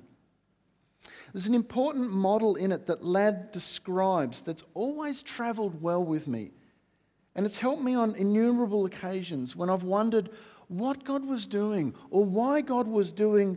There's 1.32 1.46
an 1.46 1.54
important 1.54 2.10
model 2.10 2.56
in 2.56 2.70
it 2.70 2.86
that 2.86 3.02
Ladd 3.02 3.52
describes 3.52 4.42
that's 4.42 4.62
always 4.74 5.22
travelled 5.22 5.80
well 5.80 6.04
with 6.04 6.28
me. 6.28 6.50
And 7.34 7.46
it's 7.46 7.56
helped 7.56 7.82
me 7.82 7.94
on 7.94 8.14
innumerable 8.14 8.84
occasions 8.84 9.56
when 9.56 9.70
I've 9.70 9.84
wondered 9.84 10.28
what 10.68 11.04
God 11.04 11.24
was 11.24 11.46
doing 11.46 11.94
or 12.10 12.26
why 12.26 12.60
God 12.60 12.86
was 12.86 13.10
doing 13.10 13.56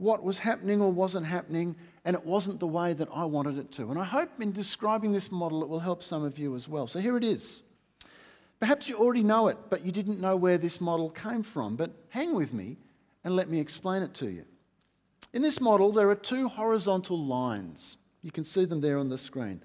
what 0.00 0.22
was 0.22 0.38
happening 0.38 0.80
or 0.80 0.90
wasn't 0.90 1.26
happening, 1.26 1.76
and 2.06 2.16
it 2.16 2.24
wasn't 2.24 2.58
the 2.58 2.66
way 2.66 2.94
that 2.94 3.08
I 3.14 3.26
wanted 3.26 3.58
it 3.58 3.70
to. 3.72 3.90
And 3.90 3.98
I 3.98 4.04
hope 4.04 4.30
in 4.40 4.50
describing 4.50 5.12
this 5.12 5.30
model 5.30 5.62
it 5.62 5.68
will 5.68 5.78
help 5.78 6.02
some 6.02 6.24
of 6.24 6.38
you 6.38 6.56
as 6.56 6.66
well. 6.66 6.86
So 6.86 7.00
here 7.00 7.18
it 7.18 7.24
is. 7.24 7.62
Perhaps 8.60 8.88
you 8.88 8.96
already 8.96 9.22
know 9.22 9.48
it, 9.48 9.58
but 9.68 9.84
you 9.84 9.92
didn't 9.92 10.18
know 10.18 10.36
where 10.36 10.56
this 10.56 10.80
model 10.80 11.10
came 11.10 11.42
from. 11.42 11.76
But 11.76 11.90
hang 12.08 12.34
with 12.34 12.54
me 12.54 12.78
and 13.24 13.36
let 13.36 13.50
me 13.50 13.60
explain 13.60 14.02
it 14.02 14.14
to 14.14 14.30
you. 14.30 14.44
In 15.34 15.42
this 15.42 15.60
model, 15.60 15.92
there 15.92 16.08
are 16.08 16.14
two 16.14 16.48
horizontal 16.48 17.22
lines. 17.22 17.98
You 18.22 18.32
can 18.32 18.44
see 18.44 18.64
them 18.64 18.80
there 18.80 18.96
on 18.96 19.10
the 19.10 19.18
screen. 19.18 19.60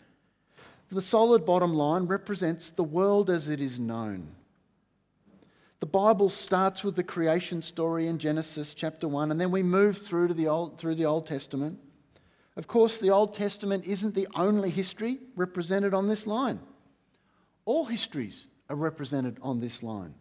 The 0.91 1.01
solid 1.01 1.45
bottom 1.45 1.73
line 1.73 2.07
represents 2.07 2.71
the 2.71 2.83
world 2.83 3.29
as 3.29 3.47
it 3.47 3.61
is 3.61 3.79
known. 3.79 4.34
The 5.81 5.85
Bible 5.85 6.29
starts 6.29 6.83
with 6.83 6.95
the 6.95 7.03
creation 7.03 7.61
story 7.61 8.07
in 8.07 8.17
Genesis 8.17 8.73
chapter 8.73 9.07
1, 9.07 9.31
and 9.31 9.39
then 9.39 9.51
we 9.51 9.61
move 9.61 9.97
through, 9.97 10.29
to 10.29 10.33
the 10.33 10.47
Old, 10.47 10.77
through 10.77 10.95
the 10.95 11.05
Old 11.05 11.27
Testament. 11.27 11.79
Of 12.55 12.67
course, 12.67 12.97
the 12.97 13.09
Old 13.09 13.33
Testament 13.33 13.83
isn't 13.85 14.15
the 14.15 14.27
only 14.35 14.69
history 14.69 15.17
represented 15.35 15.93
on 15.93 16.07
this 16.07 16.25
line. 16.25 16.59
All 17.65 17.85
histories 17.85 18.47
are 18.69 18.75
represented 18.75 19.37
on 19.41 19.59
this 19.59 19.83
line 19.83 20.13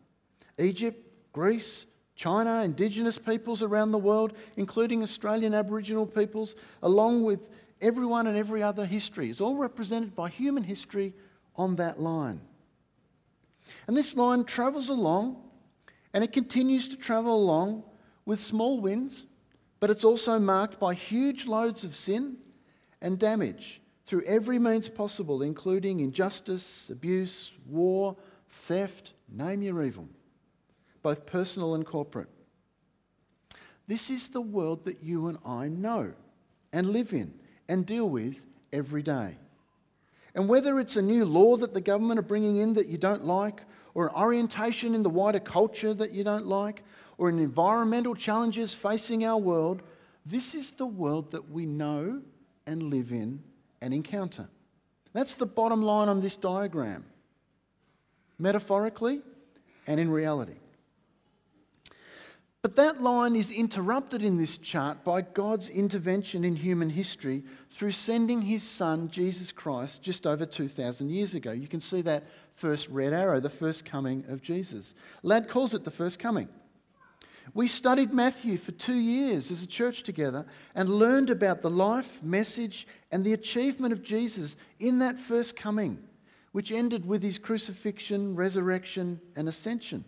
Egypt, 0.59 1.01
Greece, 1.33 1.87
China, 2.17 2.63
indigenous 2.63 3.19
peoples 3.19 3.63
around 3.63 3.93
the 3.93 3.99
world, 3.99 4.35
including 4.57 5.03
Australian 5.03 5.55
Aboriginal 5.55 6.07
peoples, 6.07 6.57
along 6.83 7.23
with 7.23 7.41
everyone 7.81 8.27
and 8.27 8.37
every 8.37 8.63
other 8.63 8.87
history. 8.87 9.31
It's 9.31 9.41
all 9.41 9.57
represented 9.57 10.17
by 10.17 10.31
human 10.31 10.65
history 10.65 11.13
on 11.57 11.77
that 11.77 12.01
line. 12.01 12.41
And 13.87 13.97
this 13.97 14.15
line 14.15 14.45
travels 14.45 14.89
along 14.89 15.44
and 16.15 16.23
it 16.23 16.33
continues 16.33 16.89
to 16.89 16.97
travel 16.97 17.35
along 17.35 17.83
with 18.25 18.41
small 18.41 18.81
wins, 18.81 19.27
but 19.81 19.91
it's 19.91 20.05
also 20.05 20.39
marked 20.39 20.79
by 20.79 20.95
huge 20.95 21.45
loads 21.45 21.83
of 21.83 21.95
sin 21.95 22.37
and 23.03 23.19
damage 23.19 23.81
through 24.07 24.23
every 24.25 24.59
means 24.59 24.89
possible, 24.89 25.43
including 25.43 26.01
injustice, 26.01 26.89
abuse, 26.89 27.51
war, 27.69 28.17
theft, 28.49 29.13
name 29.29 29.61
your 29.61 29.83
evil, 29.83 30.09
both 31.03 31.27
personal 31.27 31.75
and 31.75 31.85
corporate. 31.85 32.29
This 33.89 34.09
is 34.09 34.29
the 34.29 34.41
world 34.41 34.85
that 34.85 35.03
you 35.03 35.27
and 35.27 35.39
I 35.45 35.69
know 35.69 36.13
and 36.73 36.91
live 36.91 37.13
in 37.13 37.35
and 37.69 37.85
deal 37.85 38.09
with 38.09 38.37
every 38.73 39.03
day. 39.03 39.37
And 40.35 40.49
whether 40.49 40.79
it's 40.79 40.97
a 40.97 41.03
new 41.03 41.25
law 41.25 41.57
that 41.57 41.75
the 41.75 41.81
government 41.81 42.19
are 42.21 42.23
bringing 42.23 42.57
in 42.59 42.75
that 42.75 42.87
you 42.87 42.99
don't 42.99 43.25
like, 43.25 43.63
or 43.95 44.09
an 44.09 44.15
orientation 44.15 44.95
in 44.95 45.03
the 45.03 45.11
wider 45.11 45.41
culture 45.41 45.95
that 45.95 46.13
you 46.13 46.25
don't 46.25 46.47
like, 46.47 46.83
or 47.17 47.29
an 47.29 47.39
environmental 47.39 48.15
challenges 48.15 48.75
facing 48.75 49.25
our 49.25 49.39
world, 49.39 49.83
this 50.27 50.55
is 50.55 50.73
the 50.73 50.87
world 50.87 51.31
that 51.31 51.51
we 51.51 51.65
know 51.65 52.21
and 52.67 52.83
live 52.83 53.13
in 53.13 53.43
and 53.81 53.95
encounter. 53.95 54.49
That's 55.13 55.35
the 55.35 55.47
bottom 55.47 55.83
line 55.83 56.09
on 56.09 56.21
this 56.21 56.37
diagram 56.37 57.05
metaphorically 58.39 59.23
and 59.87 60.01
in 60.01 60.11
reality. 60.11 60.57
But 62.65 62.77
that 62.77 63.03
line 63.03 63.37
is 63.37 63.51
interrupted 63.51 64.23
in 64.23 64.39
this 64.39 64.57
chart 64.57 65.05
by 65.05 65.21
God's 65.21 65.69
intervention 65.69 66.45
in 66.45 66.57
human 66.57 66.89
history 66.89 67.43
through 67.69 67.91
sending 67.91 68.41
his 68.41 68.63
son, 68.63 69.11
Jesus 69.11 69.53
Christ, 69.53 70.03
just 70.03 70.27
over 70.27 70.47
2,000 70.47 71.11
years 71.11 71.35
ago. 71.35 71.53
You 71.53 71.69
can 71.69 71.83
see 71.83 72.01
that 72.01 72.25
first 72.55 72.89
red 72.89 73.13
arrow, 73.13 73.39
the 73.39 73.51
first 73.51 73.85
coming 73.85 74.25
of 74.31 74.41
Jesus. 74.41 74.95
Ladd 75.23 75.51
calls 75.51 75.75
it 75.75 75.85
the 75.85 75.91
first 75.91 76.19
coming. 76.19 76.49
We 77.53 77.69
studied 77.69 78.15
Matthew 78.15 78.57
for 78.57 78.73
two 78.73 78.97
years 78.97 79.51
as 79.51 79.63
a 79.63 79.67
church 79.67 80.03
together 80.03 80.47
and 80.75 80.89
learned 80.89 81.29
about 81.29 81.61
the 81.61 81.69
life, 81.69 82.23
message, 82.23 82.87
and 83.13 83.23
the 83.23 83.35
achievement 83.35 83.93
of 83.93 84.03
Jesus 84.03 84.57
in 84.81 85.01
that 85.01 85.19
first 85.19 85.55
coming 85.55 85.99
which 86.53 86.73
ended 86.73 87.05
with 87.05 87.23
his 87.23 87.37
crucifixion, 87.37 88.35
resurrection, 88.35 89.21
and 89.37 89.51
ascension. 89.51 90.05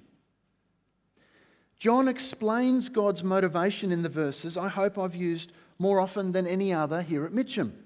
John 1.78 2.09
explains 2.09 2.88
God's 2.88 3.23
motivation 3.23 3.92
in 3.92 4.02
the 4.02 4.09
verses 4.09 4.56
I 4.56 4.68
hope 4.68 4.99
I've 4.99 5.14
used 5.14 5.52
more 5.78 6.00
often 6.00 6.33
than 6.33 6.47
any 6.47 6.73
other 6.73 7.02
here 7.02 7.25
at 7.25 7.33
Mitcham. 7.33 7.85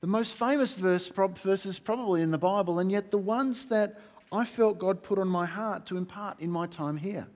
The 0.00 0.06
most 0.06 0.34
famous 0.34 0.74
verse, 0.74 1.08
verses 1.08 1.78
probably 1.78 2.22
in 2.22 2.32
the 2.32 2.38
Bible, 2.38 2.80
and 2.80 2.90
yet 2.90 3.10
the 3.10 3.18
ones 3.18 3.66
that 3.66 4.00
I 4.32 4.44
felt 4.44 4.78
God 4.78 5.02
put 5.02 5.18
on 5.18 5.28
my 5.28 5.46
heart 5.46 5.86
to 5.86 5.96
impart 5.96 6.40
in 6.40 6.50
my 6.50 6.66
time 6.66 6.96
here. 6.96 7.28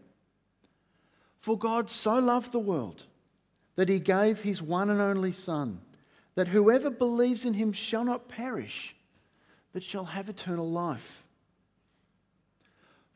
For 1.41 1.57
God 1.57 1.91
so 1.91 2.19
loved 2.19 2.53
the 2.53 2.59
world 2.59 3.05
that 3.77 3.89
he 3.89 4.01
gave 4.01 4.41
his 4.41 4.61
one 4.61 4.91
and 4.91 5.01
only 5.01 5.33
Son, 5.33 5.81
that 6.35 6.49
whoever 6.49 6.91
believes 6.91 7.45
in 7.45 7.55
him 7.55 7.73
shall 7.73 8.05
not 8.05 8.29
perish, 8.29 8.97
but 9.73 9.83
shall 9.83 10.07
have 10.07 10.29
eternal 10.29 10.71
life. 10.71 11.23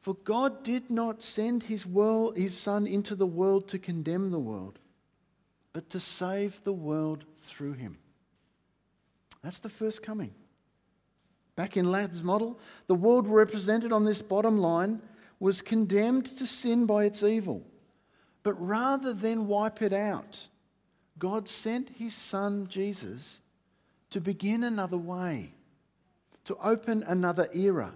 For 0.00 0.14
God 0.14 0.62
did 0.62 0.90
not 0.90 1.22
send 1.22 1.64
his, 1.64 1.84
world, 1.84 2.36
his 2.36 2.56
Son 2.56 2.86
into 2.86 3.14
the 3.14 3.26
world 3.26 3.68
to 3.68 3.78
condemn 3.78 4.30
the 4.30 4.38
world, 4.38 4.78
but 5.72 5.90
to 5.90 6.00
save 6.00 6.60
the 6.64 6.72
world 6.72 7.24
through 7.38 7.74
him. 7.74 7.98
That's 9.42 9.58
the 9.58 9.68
first 9.68 10.02
coming. 10.02 10.32
Back 11.54 11.76
in 11.76 11.90
Ladd's 11.90 12.22
model, 12.22 12.58
the 12.86 12.94
world 12.94 13.28
represented 13.28 13.92
on 13.92 14.04
this 14.04 14.22
bottom 14.22 14.58
line 14.58 15.02
was 15.38 15.60
condemned 15.60 16.26
to 16.38 16.46
sin 16.46 16.86
by 16.86 17.04
its 17.04 17.22
evil. 17.22 17.62
But 18.42 18.54
rather 18.54 19.12
than 19.12 19.46
wipe 19.46 19.82
it 19.82 19.92
out, 19.92 20.48
God 21.18 21.48
sent 21.48 21.90
his 21.90 22.14
son 22.14 22.66
Jesus 22.68 23.40
to 24.10 24.20
begin 24.20 24.64
another 24.64 24.96
way, 24.96 25.52
to 26.46 26.56
open 26.56 27.02
another 27.06 27.48
era. 27.52 27.92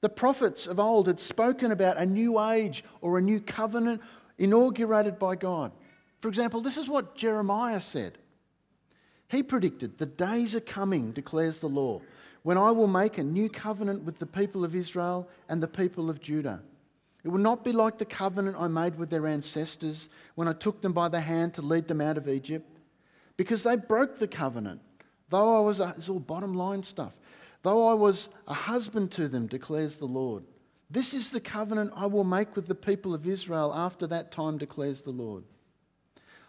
The 0.00 0.08
prophets 0.08 0.66
of 0.66 0.78
old 0.78 1.06
had 1.06 1.20
spoken 1.20 1.72
about 1.72 1.98
a 1.98 2.06
new 2.06 2.40
age 2.40 2.84
or 3.00 3.18
a 3.18 3.22
new 3.22 3.40
covenant 3.40 4.00
inaugurated 4.38 5.18
by 5.18 5.34
God. 5.34 5.72
For 6.20 6.28
example, 6.28 6.60
this 6.60 6.76
is 6.76 6.88
what 6.88 7.16
Jeremiah 7.16 7.80
said. 7.80 8.18
He 9.28 9.42
predicted, 9.42 9.98
The 9.98 10.06
days 10.06 10.54
are 10.54 10.60
coming, 10.60 11.12
declares 11.12 11.58
the 11.58 11.68
law, 11.68 12.00
when 12.42 12.56
I 12.56 12.70
will 12.70 12.86
make 12.86 13.18
a 13.18 13.24
new 13.24 13.48
covenant 13.48 14.04
with 14.04 14.18
the 14.18 14.26
people 14.26 14.64
of 14.64 14.74
Israel 14.74 15.28
and 15.48 15.62
the 15.62 15.68
people 15.68 16.08
of 16.08 16.20
Judah 16.20 16.62
it 17.24 17.28
will 17.28 17.38
not 17.38 17.64
be 17.64 17.72
like 17.72 17.98
the 17.98 18.04
covenant 18.04 18.56
I 18.58 18.68
made 18.68 18.96
with 18.96 19.10
their 19.10 19.26
ancestors 19.26 20.08
when 20.34 20.48
I 20.48 20.52
took 20.52 20.80
them 20.80 20.92
by 20.92 21.08
the 21.08 21.20
hand 21.20 21.54
to 21.54 21.62
lead 21.62 21.88
them 21.88 22.00
out 22.00 22.16
of 22.16 22.28
Egypt, 22.28 22.66
because 23.36 23.62
they 23.62 23.76
broke 23.76 24.18
the 24.18 24.28
covenant. 24.28 24.80
Though 25.28 25.58
I 25.58 25.60
was, 25.60 25.80
a, 25.80 25.94
it's 25.96 26.08
all 26.08 26.20
bottom 26.20 26.54
line 26.54 26.82
stuff. 26.82 27.12
Though 27.62 27.88
I 27.88 27.94
was 27.94 28.28
a 28.46 28.54
husband 28.54 29.10
to 29.12 29.28
them, 29.28 29.46
declares 29.46 29.96
the 29.96 30.06
Lord. 30.06 30.44
This 30.90 31.12
is 31.12 31.30
the 31.30 31.40
covenant 31.40 31.92
I 31.94 32.06
will 32.06 32.24
make 32.24 32.56
with 32.56 32.66
the 32.66 32.74
people 32.74 33.14
of 33.14 33.26
Israel 33.26 33.72
after 33.74 34.06
that 34.06 34.32
time, 34.32 34.58
declares 34.58 35.02
the 35.02 35.10
Lord. 35.10 35.44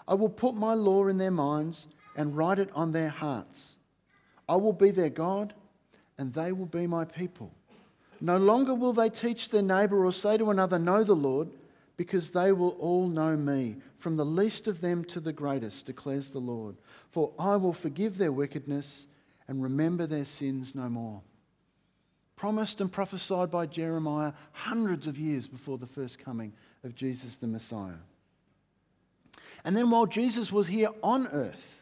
I 0.07 0.13
will 0.13 0.29
put 0.29 0.55
my 0.55 0.73
law 0.73 1.07
in 1.07 1.17
their 1.17 1.31
minds 1.31 1.87
and 2.15 2.35
write 2.35 2.59
it 2.59 2.69
on 2.73 2.91
their 2.91 3.09
hearts. 3.09 3.77
I 4.47 4.55
will 4.55 4.73
be 4.73 4.91
their 4.91 5.09
God, 5.09 5.53
and 6.17 6.33
they 6.33 6.51
will 6.51 6.65
be 6.65 6.87
my 6.87 7.05
people. 7.05 7.51
No 8.21 8.37
longer 8.37 8.73
will 8.73 8.93
they 8.93 9.09
teach 9.09 9.49
their 9.49 9.61
neighbor 9.61 10.05
or 10.05 10.13
say 10.13 10.37
to 10.37 10.49
another, 10.51 10.79
Know 10.79 11.03
the 11.03 11.15
Lord, 11.15 11.49
because 11.97 12.29
they 12.29 12.51
will 12.51 12.71
all 12.79 13.07
know 13.07 13.35
me, 13.35 13.77
from 13.99 14.15
the 14.15 14.25
least 14.25 14.67
of 14.67 14.81
them 14.81 15.03
to 15.05 15.19
the 15.19 15.33
greatest, 15.33 15.85
declares 15.85 16.29
the 16.29 16.39
Lord. 16.39 16.75
For 17.11 17.31
I 17.37 17.55
will 17.57 17.73
forgive 17.73 18.17
their 18.17 18.31
wickedness 18.31 19.07
and 19.49 19.63
remember 19.63 20.05
their 20.05 20.25
sins 20.25 20.75
no 20.75 20.87
more. 20.87 21.21
Promised 22.35 22.81
and 22.81 22.91
prophesied 22.91 23.49
by 23.49 23.65
Jeremiah 23.65 24.33
hundreds 24.51 25.07
of 25.07 25.17
years 25.17 25.47
before 25.47 25.79
the 25.79 25.87
first 25.87 26.19
coming 26.19 26.53
of 26.83 26.95
Jesus 26.95 27.35
the 27.35 27.47
Messiah. 27.47 27.97
And 29.65 29.75
then 29.75 29.89
while 29.89 30.05
Jesus 30.05 30.51
was 30.51 30.67
here 30.67 30.89
on 31.01 31.27
earth, 31.29 31.81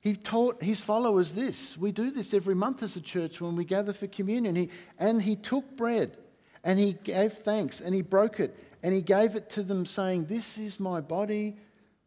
he 0.00 0.16
taught 0.16 0.62
his 0.62 0.80
followers 0.80 1.34
this. 1.34 1.76
We 1.76 1.92
do 1.92 2.10
this 2.10 2.32
every 2.32 2.54
month 2.54 2.82
as 2.82 2.96
a 2.96 3.00
church 3.02 3.42
when 3.42 3.56
we 3.56 3.66
gather 3.66 3.92
for 3.92 4.06
communion. 4.06 4.56
He, 4.56 4.70
and 4.98 5.20
he 5.20 5.36
took 5.36 5.76
bread 5.76 6.16
and 6.64 6.78
he 6.78 6.94
gave 6.94 7.34
thanks 7.34 7.82
and 7.82 7.94
he 7.94 8.00
broke 8.00 8.40
it 8.40 8.56
and 8.82 8.94
he 8.94 9.02
gave 9.02 9.36
it 9.36 9.50
to 9.50 9.62
them, 9.62 9.84
saying, 9.84 10.24
This 10.24 10.56
is 10.56 10.80
my 10.80 11.02
body 11.02 11.58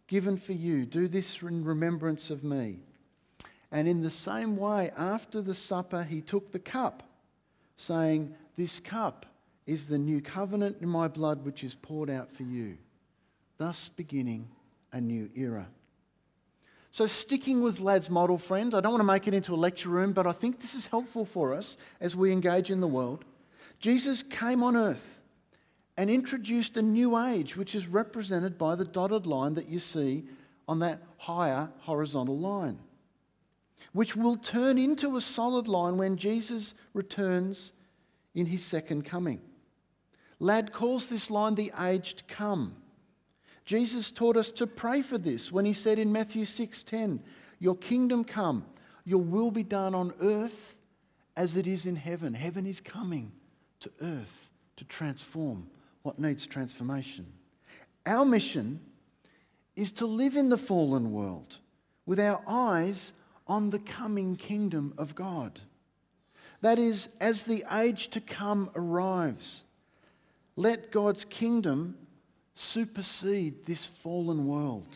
given 0.08 0.36
for 0.36 0.54
you. 0.54 0.88
Do 0.88 1.08
this 1.08 1.43
in 1.43 1.63
remembrance 1.63 2.32
of 2.32 2.43
me. 2.43 2.80
And 3.73 3.88
in 3.88 4.03
the 4.03 4.12
same 4.12 4.55
way, 4.55 4.91
after 4.95 5.41
the 5.41 5.55
supper, 5.55 6.03
he 6.03 6.21
took 6.21 6.51
the 6.51 6.59
cup, 6.59 7.03
saying, 7.75 8.36
This 8.55 8.79
cup 8.79 9.25
is 9.65 9.88
the 9.88 9.97
new 9.97 10.21
covenant 10.21 10.77
in 10.79 10.88
my 10.88 11.07
blood, 11.07 11.43
which 11.43 11.63
is 11.63 11.73
poured 11.73 12.09
out 12.09 12.31
for 12.31 12.43
you, 12.43 12.77
thus 13.57 13.89
beginning 13.95 14.47
a 14.91 15.01
new 15.01 15.27
era. 15.36 15.67
So, 16.91 17.07
sticking 17.07 17.63
with 17.63 17.79
Ladd's 17.79 18.12
model, 18.12 18.38
friends, 18.38 18.75
I 18.75 18.79
don't 18.79 18.91
want 18.91 19.01
to 19.01 19.07
make 19.07 19.27
it 19.27 19.33
into 19.33 19.55
a 19.55 19.57
lecture 19.57 19.89
room, 19.89 20.13
but 20.13 20.27
I 20.27 20.31
think 20.31 20.62
this 20.62 20.75
is 20.75 20.86
helpful 20.86 21.25
for 21.25 21.55
us 21.55 21.75
as 21.99 22.15
we 22.15 22.31
engage 22.31 22.69
in 22.69 22.79
the 22.79 22.88
world. 22.88 23.25
Jesus 23.79 24.21
came 24.21 24.62
on 24.62 24.77
earth 24.77 25.19
and 25.97 26.12
introduced 26.12 26.77
a 26.77 26.83
new 26.83 27.17
age, 27.17 27.57
which 27.57 27.73
is 27.73 27.88
represented 27.88 28.59
by 28.59 28.75
the 28.75 28.86
dotted 28.86 29.25
line 29.25 29.55
that 29.55 29.67
you 29.67 29.79
see 29.79 30.25
on 30.67 30.77
that 30.79 31.01
higher 31.17 31.69
horizontal 31.79 32.38
line, 32.38 32.77
which 33.91 34.15
will 34.15 34.38
turn 34.38 34.78
into 34.78 35.15
a 35.15 35.22
solid 35.22 35.67
line 35.67 35.98
when 35.98 36.17
Jesus 36.17 36.74
returns 36.93 37.72
in 38.34 38.46
his 38.46 38.63
second 38.63 39.04
coming. 39.04 39.41
Ladd 40.39 40.74
calls 40.74 41.08
this 41.08 41.30
line 41.30 41.56
the 41.56 41.72
aged 41.80 42.28
come. 42.28 42.76
Jesus 43.65 44.12
taught 44.12 44.36
us 44.36 44.52
to 44.54 44.67
pray 44.67 45.02
for 45.02 45.17
this 45.17 45.52
when 45.52 45.65
he 45.65 45.74
said 45.74 46.00
in 46.00 46.12
Matthew 46.12 46.46
6:10, 46.46 47.24
"Your 47.60 47.76
kingdom 47.76 48.24
come, 48.24 48.65
your 49.06 49.22
will 49.22 49.52
be 49.52 49.63
done 49.63 49.96
on 49.96 50.13
earth 50.19 50.76
as 51.36 51.56
it 51.56 51.67
is 51.67 51.86
in 51.86 51.96
heaven." 51.96 52.34
Heaven 52.34 52.65
is 52.65 52.82
coming 52.82 53.32
to 53.80 53.91
earth 54.02 54.50
to 54.76 54.84
transform 54.86 55.69
what 56.02 56.19
needs 56.19 56.46
transformation. 56.46 57.32
Our 58.06 58.26
mission 58.26 58.82
is 59.76 59.91
to 59.93 60.06
live 60.06 60.36
in 60.36 60.50
the 60.50 60.58
fallen 60.58 61.12
world 61.12 61.58
with 62.06 62.19
our 62.19 62.43
eyes 62.48 63.13
on 63.47 63.69
the 63.69 63.79
coming 63.79 64.36
kingdom 64.36 64.93
of 64.97 65.15
God. 65.15 65.60
That 66.62 66.79
is, 66.79 67.10
as 67.19 67.43
the 67.43 67.65
age 67.71 68.10
to 68.12 68.21
come 68.21 68.69
arrives, 68.75 69.63
let 70.56 70.91
God's 70.91 71.25
kingdom 71.25 71.97
supersede 72.56 73.65
this 73.65 73.86
fallen 74.01 74.47
world. 74.47 74.88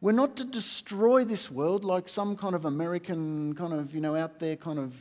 We're 0.00 0.12
not 0.12 0.36
to 0.36 0.44
destroy 0.44 1.24
this 1.24 1.50
world 1.50 1.84
like 1.84 2.08
some 2.08 2.36
kind 2.36 2.56
of 2.56 2.64
American, 2.64 3.54
kind 3.54 3.72
of, 3.72 3.94
you 3.94 4.00
know, 4.00 4.16
out 4.16 4.40
there 4.40 4.56
kind 4.56 4.78
of 4.78 4.92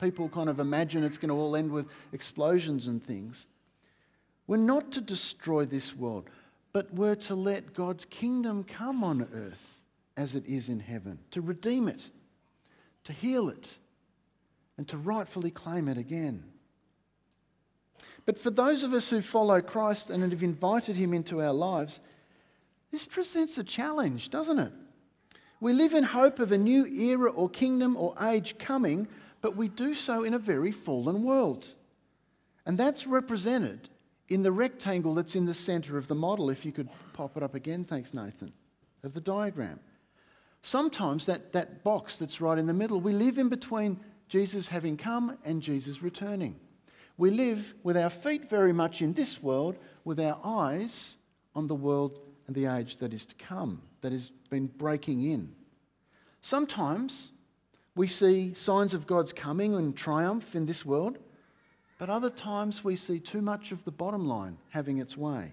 people 0.00 0.28
kind 0.28 0.48
of 0.48 0.60
imagine 0.60 1.02
it's 1.02 1.18
going 1.18 1.28
to 1.30 1.34
all 1.34 1.56
end 1.56 1.72
with 1.72 1.86
explosions 2.12 2.86
and 2.86 3.04
things. 3.04 3.46
We're 4.46 4.56
not 4.56 4.92
to 4.92 5.00
destroy 5.00 5.64
this 5.64 5.96
world, 5.96 6.30
but 6.72 6.92
we're 6.94 7.16
to 7.16 7.34
let 7.34 7.74
God's 7.74 8.04
kingdom 8.04 8.64
come 8.64 9.02
on 9.02 9.28
earth 9.34 9.79
as 10.20 10.34
it 10.34 10.44
is 10.46 10.68
in 10.68 10.80
heaven, 10.80 11.18
to 11.30 11.40
redeem 11.40 11.88
it, 11.88 12.02
to 13.04 13.12
heal 13.12 13.48
it, 13.48 13.68
and 14.76 14.86
to 14.88 14.96
rightfully 14.96 15.50
claim 15.50 15.88
it 15.88 15.98
again. 15.98 16.44
But 18.26 18.38
for 18.38 18.50
those 18.50 18.82
of 18.82 18.92
us 18.92 19.08
who 19.08 19.22
follow 19.22 19.60
Christ 19.60 20.10
and 20.10 20.30
have 20.30 20.42
invited 20.42 20.96
him 20.96 21.14
into 21.14 21.40
our 21.40 21.52
lives, 21.52 22.00
this 22.92 23.04
presents 23.04 23.58
a 23.58 23.64
challenge, 23.64 24.30
doesn't 24.30 24.58
it? 24.58 24.72
We 25.60 25.72
live 25.72 25.94
in 25.94 26.04
hope 26.04 26.38
of 26.38 26.52
a 26.52 26.58
new 26.58 26.86
era 26.86 27.30
or 27.30 27.48
kingdom 27.48 27.96
or 27.96 28.14
age 28.22 28.56
coming, 28.58 29.08
but 29.40 29.56
we 29.56 29.68
do 29.68 29.94
so 29.94 30.24
in 30.24 30.34
a 30.34 30.38
very 30.38 30.72
fallen 30.72 31.22
world. 31.22 31.66
And 32.66 32.78
that's 32.78 33.06
represented 33.06 33.88
in 34.28 34.42
the 34.42 34.52
rectangle 34.52 35.14
that's 35.14 35.34
in 35.34 35.46
the 35.46 35.54
center 35.54 35.98
of 35.98 36.08
the 36.08 36.14
model. 36.14 36.50
If 36.50 36.64
you 36.64 36.72
could 36.72 36.88
pop 37.12 37.36
it 37.36 37.42
up 37.42 37.54
again, 37.54 37.84
thanks, 37.84 38.14
Nathan, 38.14 38.52
of 39.02 39.12
the 39.12 39.20
diagram. 39.20 39.80
Sometimes 40.62 41.26
that, 41.26 41.52
that 41.52 41.82
box 41.82 42.18
that's 42.18 42.40
right 42.40 42.58
in 42.58 42.66
the 42.66 42.74
middle, 42.74 43.00
we 43.00 43.12
live 43.12 43.38
in 43.38 43.48
between 43.48 43.98
Jesus 44.28 44.68
having 44.68 44.96
come 44.96 45.38
and 45.44 45.62
Jesus 45.62 46.02
returning. 46.02 46.58
We 47.16 47.30
live 47.30 47.74
with 47.82 47.96
our 47.96 48.10
feet 48.10 48.48
very 48.48 48.72
much 48.72 49.02
in 49.02 49.12
this 49.12 49.42
world, 49.42 49.76
with 50.04 50.20
our 50.20 50.38
eyes 50.44 51.16
on 51.54 51.66
the 51.66 51.74
world 51.74 52.18
and 52.46 52.54
the 52.54 52.66
age 52.66 52.98
that 52.98 53.12
is 53.12 53.26
to 53.26 53.34
come, 53.36 53.82
that 54.02 54.12
has 54.12 54.30
been 54.48 54.66
breaking 54.66 55.30
in. 55.30 55.52
Sometimes 56.42 57.32
we 57.94 58.08
see 58.08 58.54
signs 58.54 58.94
of 58.94 59.06
God's 59.06 59.32
coming 59.32 59.74
and 59.74 59.96
triumph 59.96 60.54
in 60.54 60.66
this 60.66 60.84
world, 60.84 61.18
but 61.98 62.08
other 62.08 62.30
times 62.30 62.82
we 62.82 62.96
see 62.96 63.18
too 63.18 63.42
much 63.42 63.72
of 63.72 63.84
the 63.84 63.90
bottom 63.90 64.26
line 64.26 64.56
having 64.70 64.98
its 64.98 65.16
way 65.16 65.52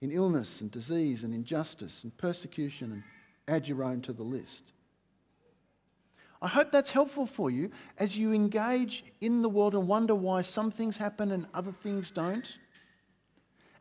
in 0.00 0.12
illness 0.12 0.60
and 0.60 0.70
disease 0.70 1.24
and 1.24 1.34
injustice 1.34 2.04
and 2.04 2.16
persecution 2.16 2.92
and 2.92 3.02
add 3.48 3.66
your 3.66 3.82
own 3.82 4.02
to 4.02 4.12
the 4.12 4.22
list. 4.22 4.72
I 6.40 6.46
hope 6.46 6.70
that's 6.70 6.92
helpful 6.92 7.26
for 7.26 7.50
you 7.50 7.70
as 7.98 8.16
you 8.16 8.32
engage 8.32 9.04
in 9.20 9.42
the 9.42 9.48
world 9.48 9.74
and 9.74 9.88
wonder 9.88 10.14
why 10.14 10.42
some 10.42 10.70
things 10.70 10.96
happen 10.96 11.32
and 11.32 11.46
other 11.52 11.72
things 11.82 12.10
don't. 12.10 12.46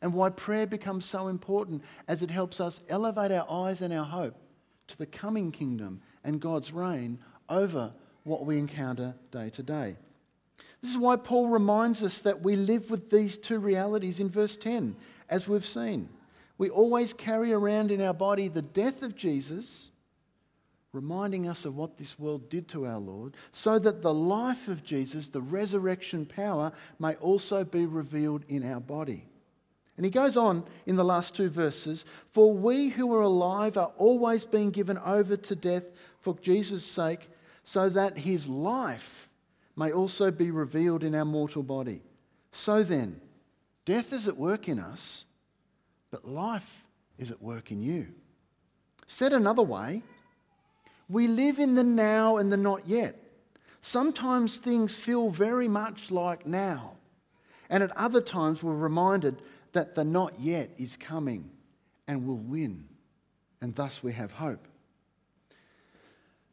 And 0.02 0.14
why 0.14 0.30
prayer 0.30 0.68
becomes 0.68 1.06
so 1.06 1.28
important 1.28 1.84
as 2.08 2.22
it 2.22 2.30
helps 2.30 2.60
us 2.60 2.82
elevate 2.88 3.32
our 3.32 3.50
eyes 3.50 3.82
and 3.82 3.92
our 3.92 4.06
hope 4.06 4.36
to 4.88 4.98
the 4.98 5.08
coming 5.08 5.52
kingdom 5.52 6.02
and 6.24 6.40
God's 6.40 6.72
reign 6.72 7.20
over 7.50 7.94
what 8.24 8.46
we 8.46 8.58
encounter 8.60 9.16
day 9.32 9.50
to 9.52 9.64
day. 9.64 9.98
This 10.82 10.92
is 10.92 10.98
why 10.98 11.16
Paul 11.16 11.50
reminds 11.50 12.04
us 12.04 12.22
that 12.22 12.44
we 12.44 12.56
live 12.56 12.92
with 12.92 13.10
these 13.10 13.38
two 13.38 13.58
realities 13.60 14.20
in 14.20 14.30
verse 14.30 14.56
10, 14.58 14.96
as 15.30 15.48
we've 15.48 15.66
seen. 15.66 16.10
We 16.58 16.70
always 16.70 17.14
carry 17.14 17.54
around 17.54 17.92
in 17.92 18.02
our 18.02 18.14
body 18.14 18.48
the 18.48 18.62
death 18.62 19.04
of 19.04 19.16
Jesus, 19.16 19.92
reminding 20.92 21.48
us 21.48 21.66
of 21.66 21.76
what 21.76 21.98
this 21.98 22.18
world 22.18 22.50
did 22.50 22.68
to 22.70 22.88
our 22.88 22.98
Lord, 22.98 23.36
so 23.52 23.78
that 23.80 24.02
the 24.02 24.14
life 24.14 24.68
of 24.68 24.84
Jesus, 24.84 25.28
the 25.28 25.42
resurrection 25.42 26.26
power, 26.26 26.72
may 27.00 27.16
also 27.16 27.64
be 27.64 27.86
revealed 27.86 28.44
in 28.48 28.70
our 28.70 28.80
body. 28.80 29.26
And 29.98 30.06
he 30.06 30.12
goes 30.12 30.38
on 30.38 30.64
in 30.86 30.96
the 30.96 31.04
last 31.04 31.36
two 31.36 31.50
verses 31.50 32.06
For 32.32 32.54
we 32.54 32.90
who 32.90 33.14
are 33.16 33.22
alive 33.22 33.78
are 33.78 33.92
always 33.98 34.46
being 34.46 34.70
given 34.72 34.98
over 35.00 35.36
to 35.36 35.56
death 35.56 35.84
for 36.22 36.36
Jesus' 36.40 36.86
sake, 36.86 37.30
so 37.64 37.90
that 37.90 38.18
his 38.20 38.48
life 38.48 39.30
may 39.76 39.92
also 39.92 40.32
be 40.32 40.52
revealed 40.52 41.04
in 41.04 41.14
our 41.14 41.26
mortal 41.26 41.64
body. 41.64 42.02
So 42.52 42.82
then, 42.84 43.22
death 43.86 44.12
is 44.14 44.28
at 44.28 44.38
work 44.38 44.68
in 44.68 44.80
us, 44.80 45.26
but 46.12 46.28
life 46.28 46.86
is 47.18 47.32
at 47.32 47.42
work 47.42 47.72
in 47.72 47.82
you. 47.82 48.08
Said 49.08 49.34
another 49.34 49.64
way, 49.64 50.04
we 51.10 51.28
live 51.28 51.60
in 51.60 51.76
the 51.76 51.84
now 51.84 52.38
and 52.38 52.52
the 52.52 52.58
not 52.58 52.88
yet. 52.88 53.16
Sometimes 53.82 54.58
things 54.58 54.96
feel 54.96 55.30
very 55.30 55.68
much 55.68 56.12
like 56.12 56.46
now, 56.46 56.94
and 57.70 57.84
at 57.84 57.96
other 57.96 58.22
times 58.22 58.62
we're 58.62 58.76
reminded 58.76 59.38
that 59.74 59.96
the 59.96 60.04
not 60.04 60.40
yet 60.40 60.72
is 60.78 60.98
coming 60.98 61.50
and 62.08 62.26
will 62.26 62.38
win, 62.38 62.86
and 63.62 63.76
thus 63.76 64.04
we 64.04 64.14
have 64.14 64.32
hope. 64.32 64.68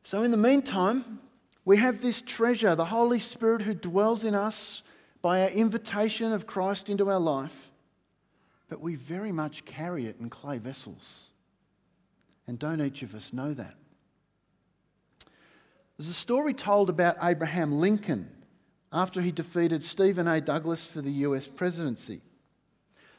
So, 0.03 0.23
in 0.23 0.31
the 0.31 0.37
meantime, 0.37 1.21
we 1.65 1.79
have 1.79 2.03
this 2.03 2.21
treasure, 2.21 2.75
the 2.75 2.85
Holy 2.85 3.19
Spirit 3.19 3.63
who 3.63 3.75
dwells 3.75 4.23
in 4.23 4.35
us 4.35 4.83
by 5.23 5.43
our 5.43 5.49
invitation 5.49 6.33
of 6.33 6.47
Christ 6.47 6.91
into 6.91 7.09
our 7.09 7.19
life, 7.19 7.71
but 8.69 8.81
we 8.81 8.95
very 8.95 9.33
much 9.33 9.65
carry 9.65 10.07
it 10.07 10.17
in 10.21 10.31
clay 10.31 10.59
vessels. 10.59 11.31
And 12.47 12.59
don't 12.59 12.81
each 12.81 13.03
of 13.03 13.15
us 13.15 13.33
know 13.33 13.55
that? 13.55 13.75
There's 15.97 16.09
a 16.09 16.15
story 16.15 16.55
told 16.55 16.91
about 16.91 17.17
Abraham 17.23 17.79
Lincoln 17.79 18.29
after 18.93 19.21
he 19.21 19.33
defeated 19.33 19.83
Stephen 19.83 20.27
A. 20.27 20.41
Douglas 20.41 20.87
for 20.87 21.01
the 21.01 21.13
US 21.13 21.47
presidency. 21.47 22.21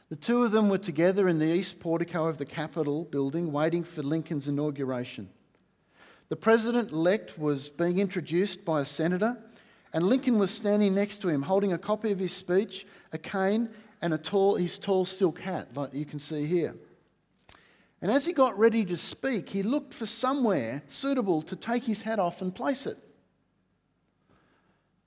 The 0.08 0.16
two 0.16 0.44
of 0.44 0.52
them 0.52 0.68
were 0.68 0.78
together 0.78 1.28
in 1.28 1.38
the 1.38 1.52
east 1.52 1.80
portico 1.80 2.26
of 2.26 2.38
the 2.38 2.46
Capitol 2.46 3.04
building 3.04 3.50
waiting 3.50 3.82
for 3.82 4.02
Lincoln's 4.02 4.46
inauguration. 4.46 5.28
The 6.28 6.36
president 6.36 6.92
elect 6.92 7.38
was 7.38 7.68
being 7.68 7.98
introduced 7.98 8.64
by 8.64 8.80
a 8.80 8.86
senator, 8.86 9.36
and 9.92 10.04
Lincoln 10.04 10.38
was 10.38 10.50
standing 10.50 10.94
next 10.94 11.18
to 11.22 11.28
him 11.28 11.42
holding 11.42 11.72
a 11.72 11.78
copy 11.78 12.12
of 12.12 12.18
his 12.18 12.32
speech, 12.32 12.86
a 13.12 13.18
cane, 13.18 13.68
and 14.02 14.14
a 14.14 14.18
tall, 14.18 14.56
his 14.56 14.78
tall 14.78 15.04
silk 15.04 15.40
hat, 15.40 15.68
like 15.74 15.94
you 15.94 16.04
can 16.04 16.18
see 16.18 16.46
here. 16.46 16.74
And 18.02 18.10
as 18.10 18.26
he 18.26 18.32
got 18.32 18.58
ready 18.58 18.84
to 18.84 18.96
speak, 18.96 19.48
he 19.48 19.62
looked 19.62 19.94
for 19.94 20.06
somewhere 20.06 20.82
suitable 20.88 21.42
to 21.42 21.56
take 21.56 21.84
his 21.84 22.02
hat 22.02 22.18
off 22.18 22.42
and 22.42 22.54
place 22.54 22.86
it. 22.86 22.98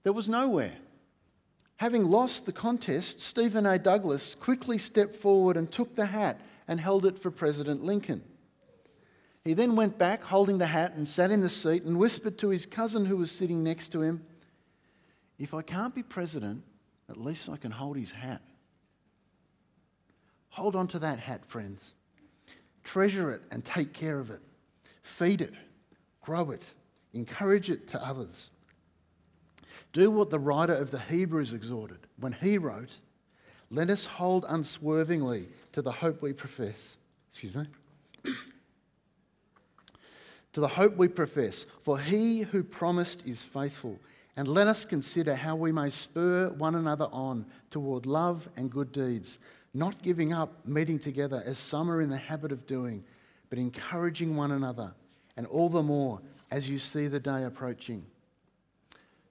There 0.03 0.13
was 0.13 0.27
nowhere. 0.27 0.73
Having 1.77 2.05
lost 2.05 2.45
the 2.45 2.51
contest, 2.51 3.21
Stephen 3.21 3.65
A. 3.65 3.79
Douglas 3.79 4.35
quickly 4.35 4.77
stepped 4.77 5.15
forward 5.15 5.55
and 5.55 5.71
took 5.71 5.95
the 5.95 6.07
hat 6.07 6.41
and 6.67 6.79
held 6.79 7.05
it 7.05 7.19
for 7.19 7.31
President 7.31 7.83
Lincoln. 7.83 8.23
He 9.45 9.53
then 9.53 9.75
went 9.75 9.97
back 9.97 10.21
holding 10.21 10.57
the 10.57 10.67
hat 10.67 10.93
and 10.95 11.07
sat 11.07 11.31
in 11.31 11.41
the 11.41 11.49
seat 11.49 11.83
and 11.83 11.97
whispered 11.97 12.37
to 12.39 12.49
his 12.49 12.65
cousin 12.65 13.05
who 13.05 13.17
was 13.17 13.31
sitting 13.31 13.63
next 13.63 13.89
to 13.89 14.01
him, 14.01 14.25
If 15.37 15.53
I 15.53 15.61
can't 15.61 15.95
be 15.95 16.03
president, 16.03 16.63
at 17.09 17.17
least 17.17 17.47
I 17.47 17.57
can 17.57 17.71
hold 17.71 17.97
his 17.97 18.11
hat. 18.11 18.41
Hold 20.49 20.75
on 20.75 20.87
to 20.89 20.99
that 20.99 21.19
hat, 21.19 21.45
friends. 21.45 21.93
Treasure 22.83 23.31
it 23.31 23.41
and 23.51 23.63
take 23.63 23.93
care 23.93 24.19
of 24.19 24.31
it. 24.31 24.41
Feed 25.03 25.41
it, 25.41 25.53
grow 26.21 26.51
it, 26.51 26.63
encourage 27.13 27.69
it 27.69 27.87
to 27.89 28.03
others. 28.05 28.51
Do 29.93 30.11
what 30.11 30.29
the 30.29 30.39
writer 30.39 30.73
of 30.73 30.91
the 30.91 30.99
Hebrews 30.99 31.53
exhorted 31.53 31.99
when 32.19 32.33
he 32.33 32.57
wrote, 32.57 32.95
Let 33.71 33.89
us 33.89 34.05
hold 34.05 34.45
unswervingly 34.47 35.47
to 35.73 35.81
the 35.81 35.91
hope 35.91 36.21
we 36.21 36.33
profess. 36.33 36.97
Excuse 37.31 37.57
me. 37.57 37.65
to 40.53 40.59
the 40.59 40.67
hope 40.67 40.95
we 40.95 41.07
profess, 41.07 41.65
for 41.83 41.99
he 41.99 42.41
who 42.41 42.63
promised 42.63 43.23
is 43.25 43.43
faithful. 43.43 43.99
And 44.35 44.47
let 44.47 44.67
us 44.67 44.85
consider 44.85 45.35
how 45.35 45.55
we 45.55 45.71
may 45.71 45.89
spur 45.89 46.49
one 46.49 46.75
another 46.75 47.09
on 47.11 47.45
toward 47.71 48.05
love 48.05 48.47
and 48.55 48.71
good 48.71 48.91
deeds, 48.91 49.37
not 49.73 50.01
giving 50.01 50.33
up 50.33 50.65
meeting 50.65 50.99
together 50.99 51.43
as 51.45 51.59
some 51.59 51.89
are 51.91 52.01
in 52.01 52.09
the 52.09 52.17
habit 52.17 52.51
of 52.51 52.65
doing, 52.65 53.03
but 53.49 53.59
encouraging 53.59 54.35
one 54.35 54.51
another, 54.51 54.93
and 55.37 55.45
all 55.47 55.69
the 55.69 55.83
more 55.83 56.21
as 56.51 56.67
you 56.67 56.79
see 56.79 57.07
the 57.07 57.19
day 57.19 57.43
approaching. 57.43 58.05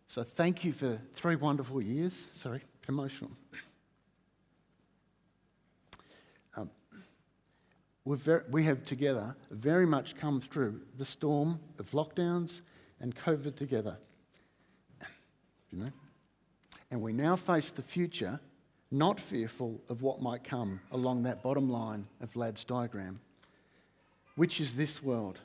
So 0.07 0.23
thank 0.23 0.65
you 0.65 0.73
for 0.73 0.99
three 1.15 1.37
wonderful 1.37 1.83
years. 1.83 2.29
Sorry, 2.35 2.63
emotional. 2.89 3.31
Um, 6.57 6.71
we've 8.05 8.27
we 8.51 8.65
have 8.65 8.85
together 8.85 9.37
very 9.51 9.87
much 9.87 10.17
come 10.17 10.41
through 10.41 10.81
the 10.97 11.05
storm 11.05 11.61
of 11.79 11.91
lockdowns 11.91 12.63
and 13.01 13.15
COVID 13.15 13.57
together. 13.57 13.99
You 15.71 15.79
know? 15.85 15.91
And 16.91 17.03
we 17.03 17.13
now 17.13 17.37
face 17.37 17.71
the 17.71 17.83
future 17.83 18.41
not 18.91 19.21
fearful 19.21 19.81
of 19.89 20.03
what 20.03 20.23
might 20.23 20.45
come 20.45 20.81
along 20.93 21.23
that 21.23 21.43
bottom 21.43 21.71
line 21.71 22.07
of 22.21 22.35
Ladd's 22.37 22.65
diagram, 22.65 23.21
which 24.37 24.61
is 24.61 24.75
this 24.75 25.03
world. 25.03 25.41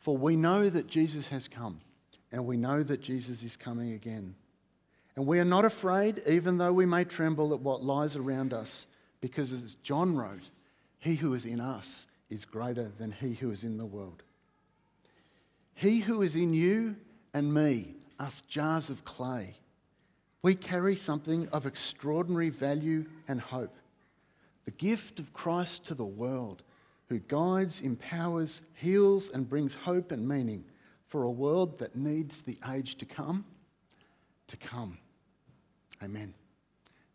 For 0.00 0.16
we 0.16 0.36
know 0.36 0.68
that 0.68 0.86
Jesus 0.86 1.28
has 1.28 1.48
come 1.48 1.80
and 2.30 2.46
we 2.46 2.56
know 2.56 2.82
that 2.82 3.02
Jesus 3.02 3.42
is 3.42 3.56
coming 3.56 3.92
again. 3.92 4.34
And 5.16 5.26
we 5.26 5.38
are 5.38 5.44
not 5.44 5.64
afraid, 5.64 6.22
even 6.26 6.56
though 6.56 6.72
we 6.72 6.86
may 6.86 7.04
tremble 7.04 7.52
at 7.52 7.60
what 7.60 7.84
lies 7.84 8.16
around 8.16 8.54
us, 8.54 8.86
because 9.20 9.52
as 9.52 9.76
John 9.82 10.16
wrote, 10.16 10.50
he 10.98 11.16
who 11.16 11.34
is 11.34 11.44
in 11.44 11.60
us 11.60 12.06
is 12.30 12.44
greater 12.44 12.90
than 12.98 13.12
he 13.12 13.34
who 13.34 13.50
is 13.50 13.62
in 13.62 13.76
the 13.76 13.84
world. 13.84 14.22
He 15.74 16.00
who 16.00 16.22
is 16.22 16.34
in 16.34 16.54
you 16.54 16.96
and 17.34 17.52
me, 17.52 17.94
us 18.18 18.42
jars 18.48 18.88
of 18.88 19.04
clay, 19.04 19.56
we 20.42 20.54
carry 20.54 20.96
something 20.96 21.48
of 21.48 21.66
extraordinary 21.66 22.50
value 22.50 23.04
and 23.28 23.40
hope. 23.40 23.74
The 24.64 24.72
gift 24.72 25.18
of 25.18 25.32
Christ 25.32 25.86
to 25.86 25.94
the 25.94 26.04
world, 26.04 26.62
who 27.08 27.18
guides, 27.20 27.80
empowers, 27.80 28.62
heals, 28.74 29.28
and 29.28 29.48
brings 29.48 29.74
hope 29.74 30.12
and 30.12 30.26
meaning 30.26 30.64
for 31.08 31.24
a 31.24 31.30
world 31.30 31.78
that 31.78 31.94
needs 31.96 32.42
the 32.42 32.58
age 32.72 32.96
to 32.98 33.04
come 33.04 33.44
to 34.48 34.56
come. 34.56 34.98
Amen. 36.02 36.34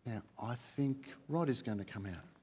Now, 0.06 0.22
I 0.42 0.56
think 0.76 1.08
Rod 1.28 1.50
is 1.50 1.62
going 1.62 1.80
to 1.80 1.84
come 1.84 2.06
out. 2.06 2.37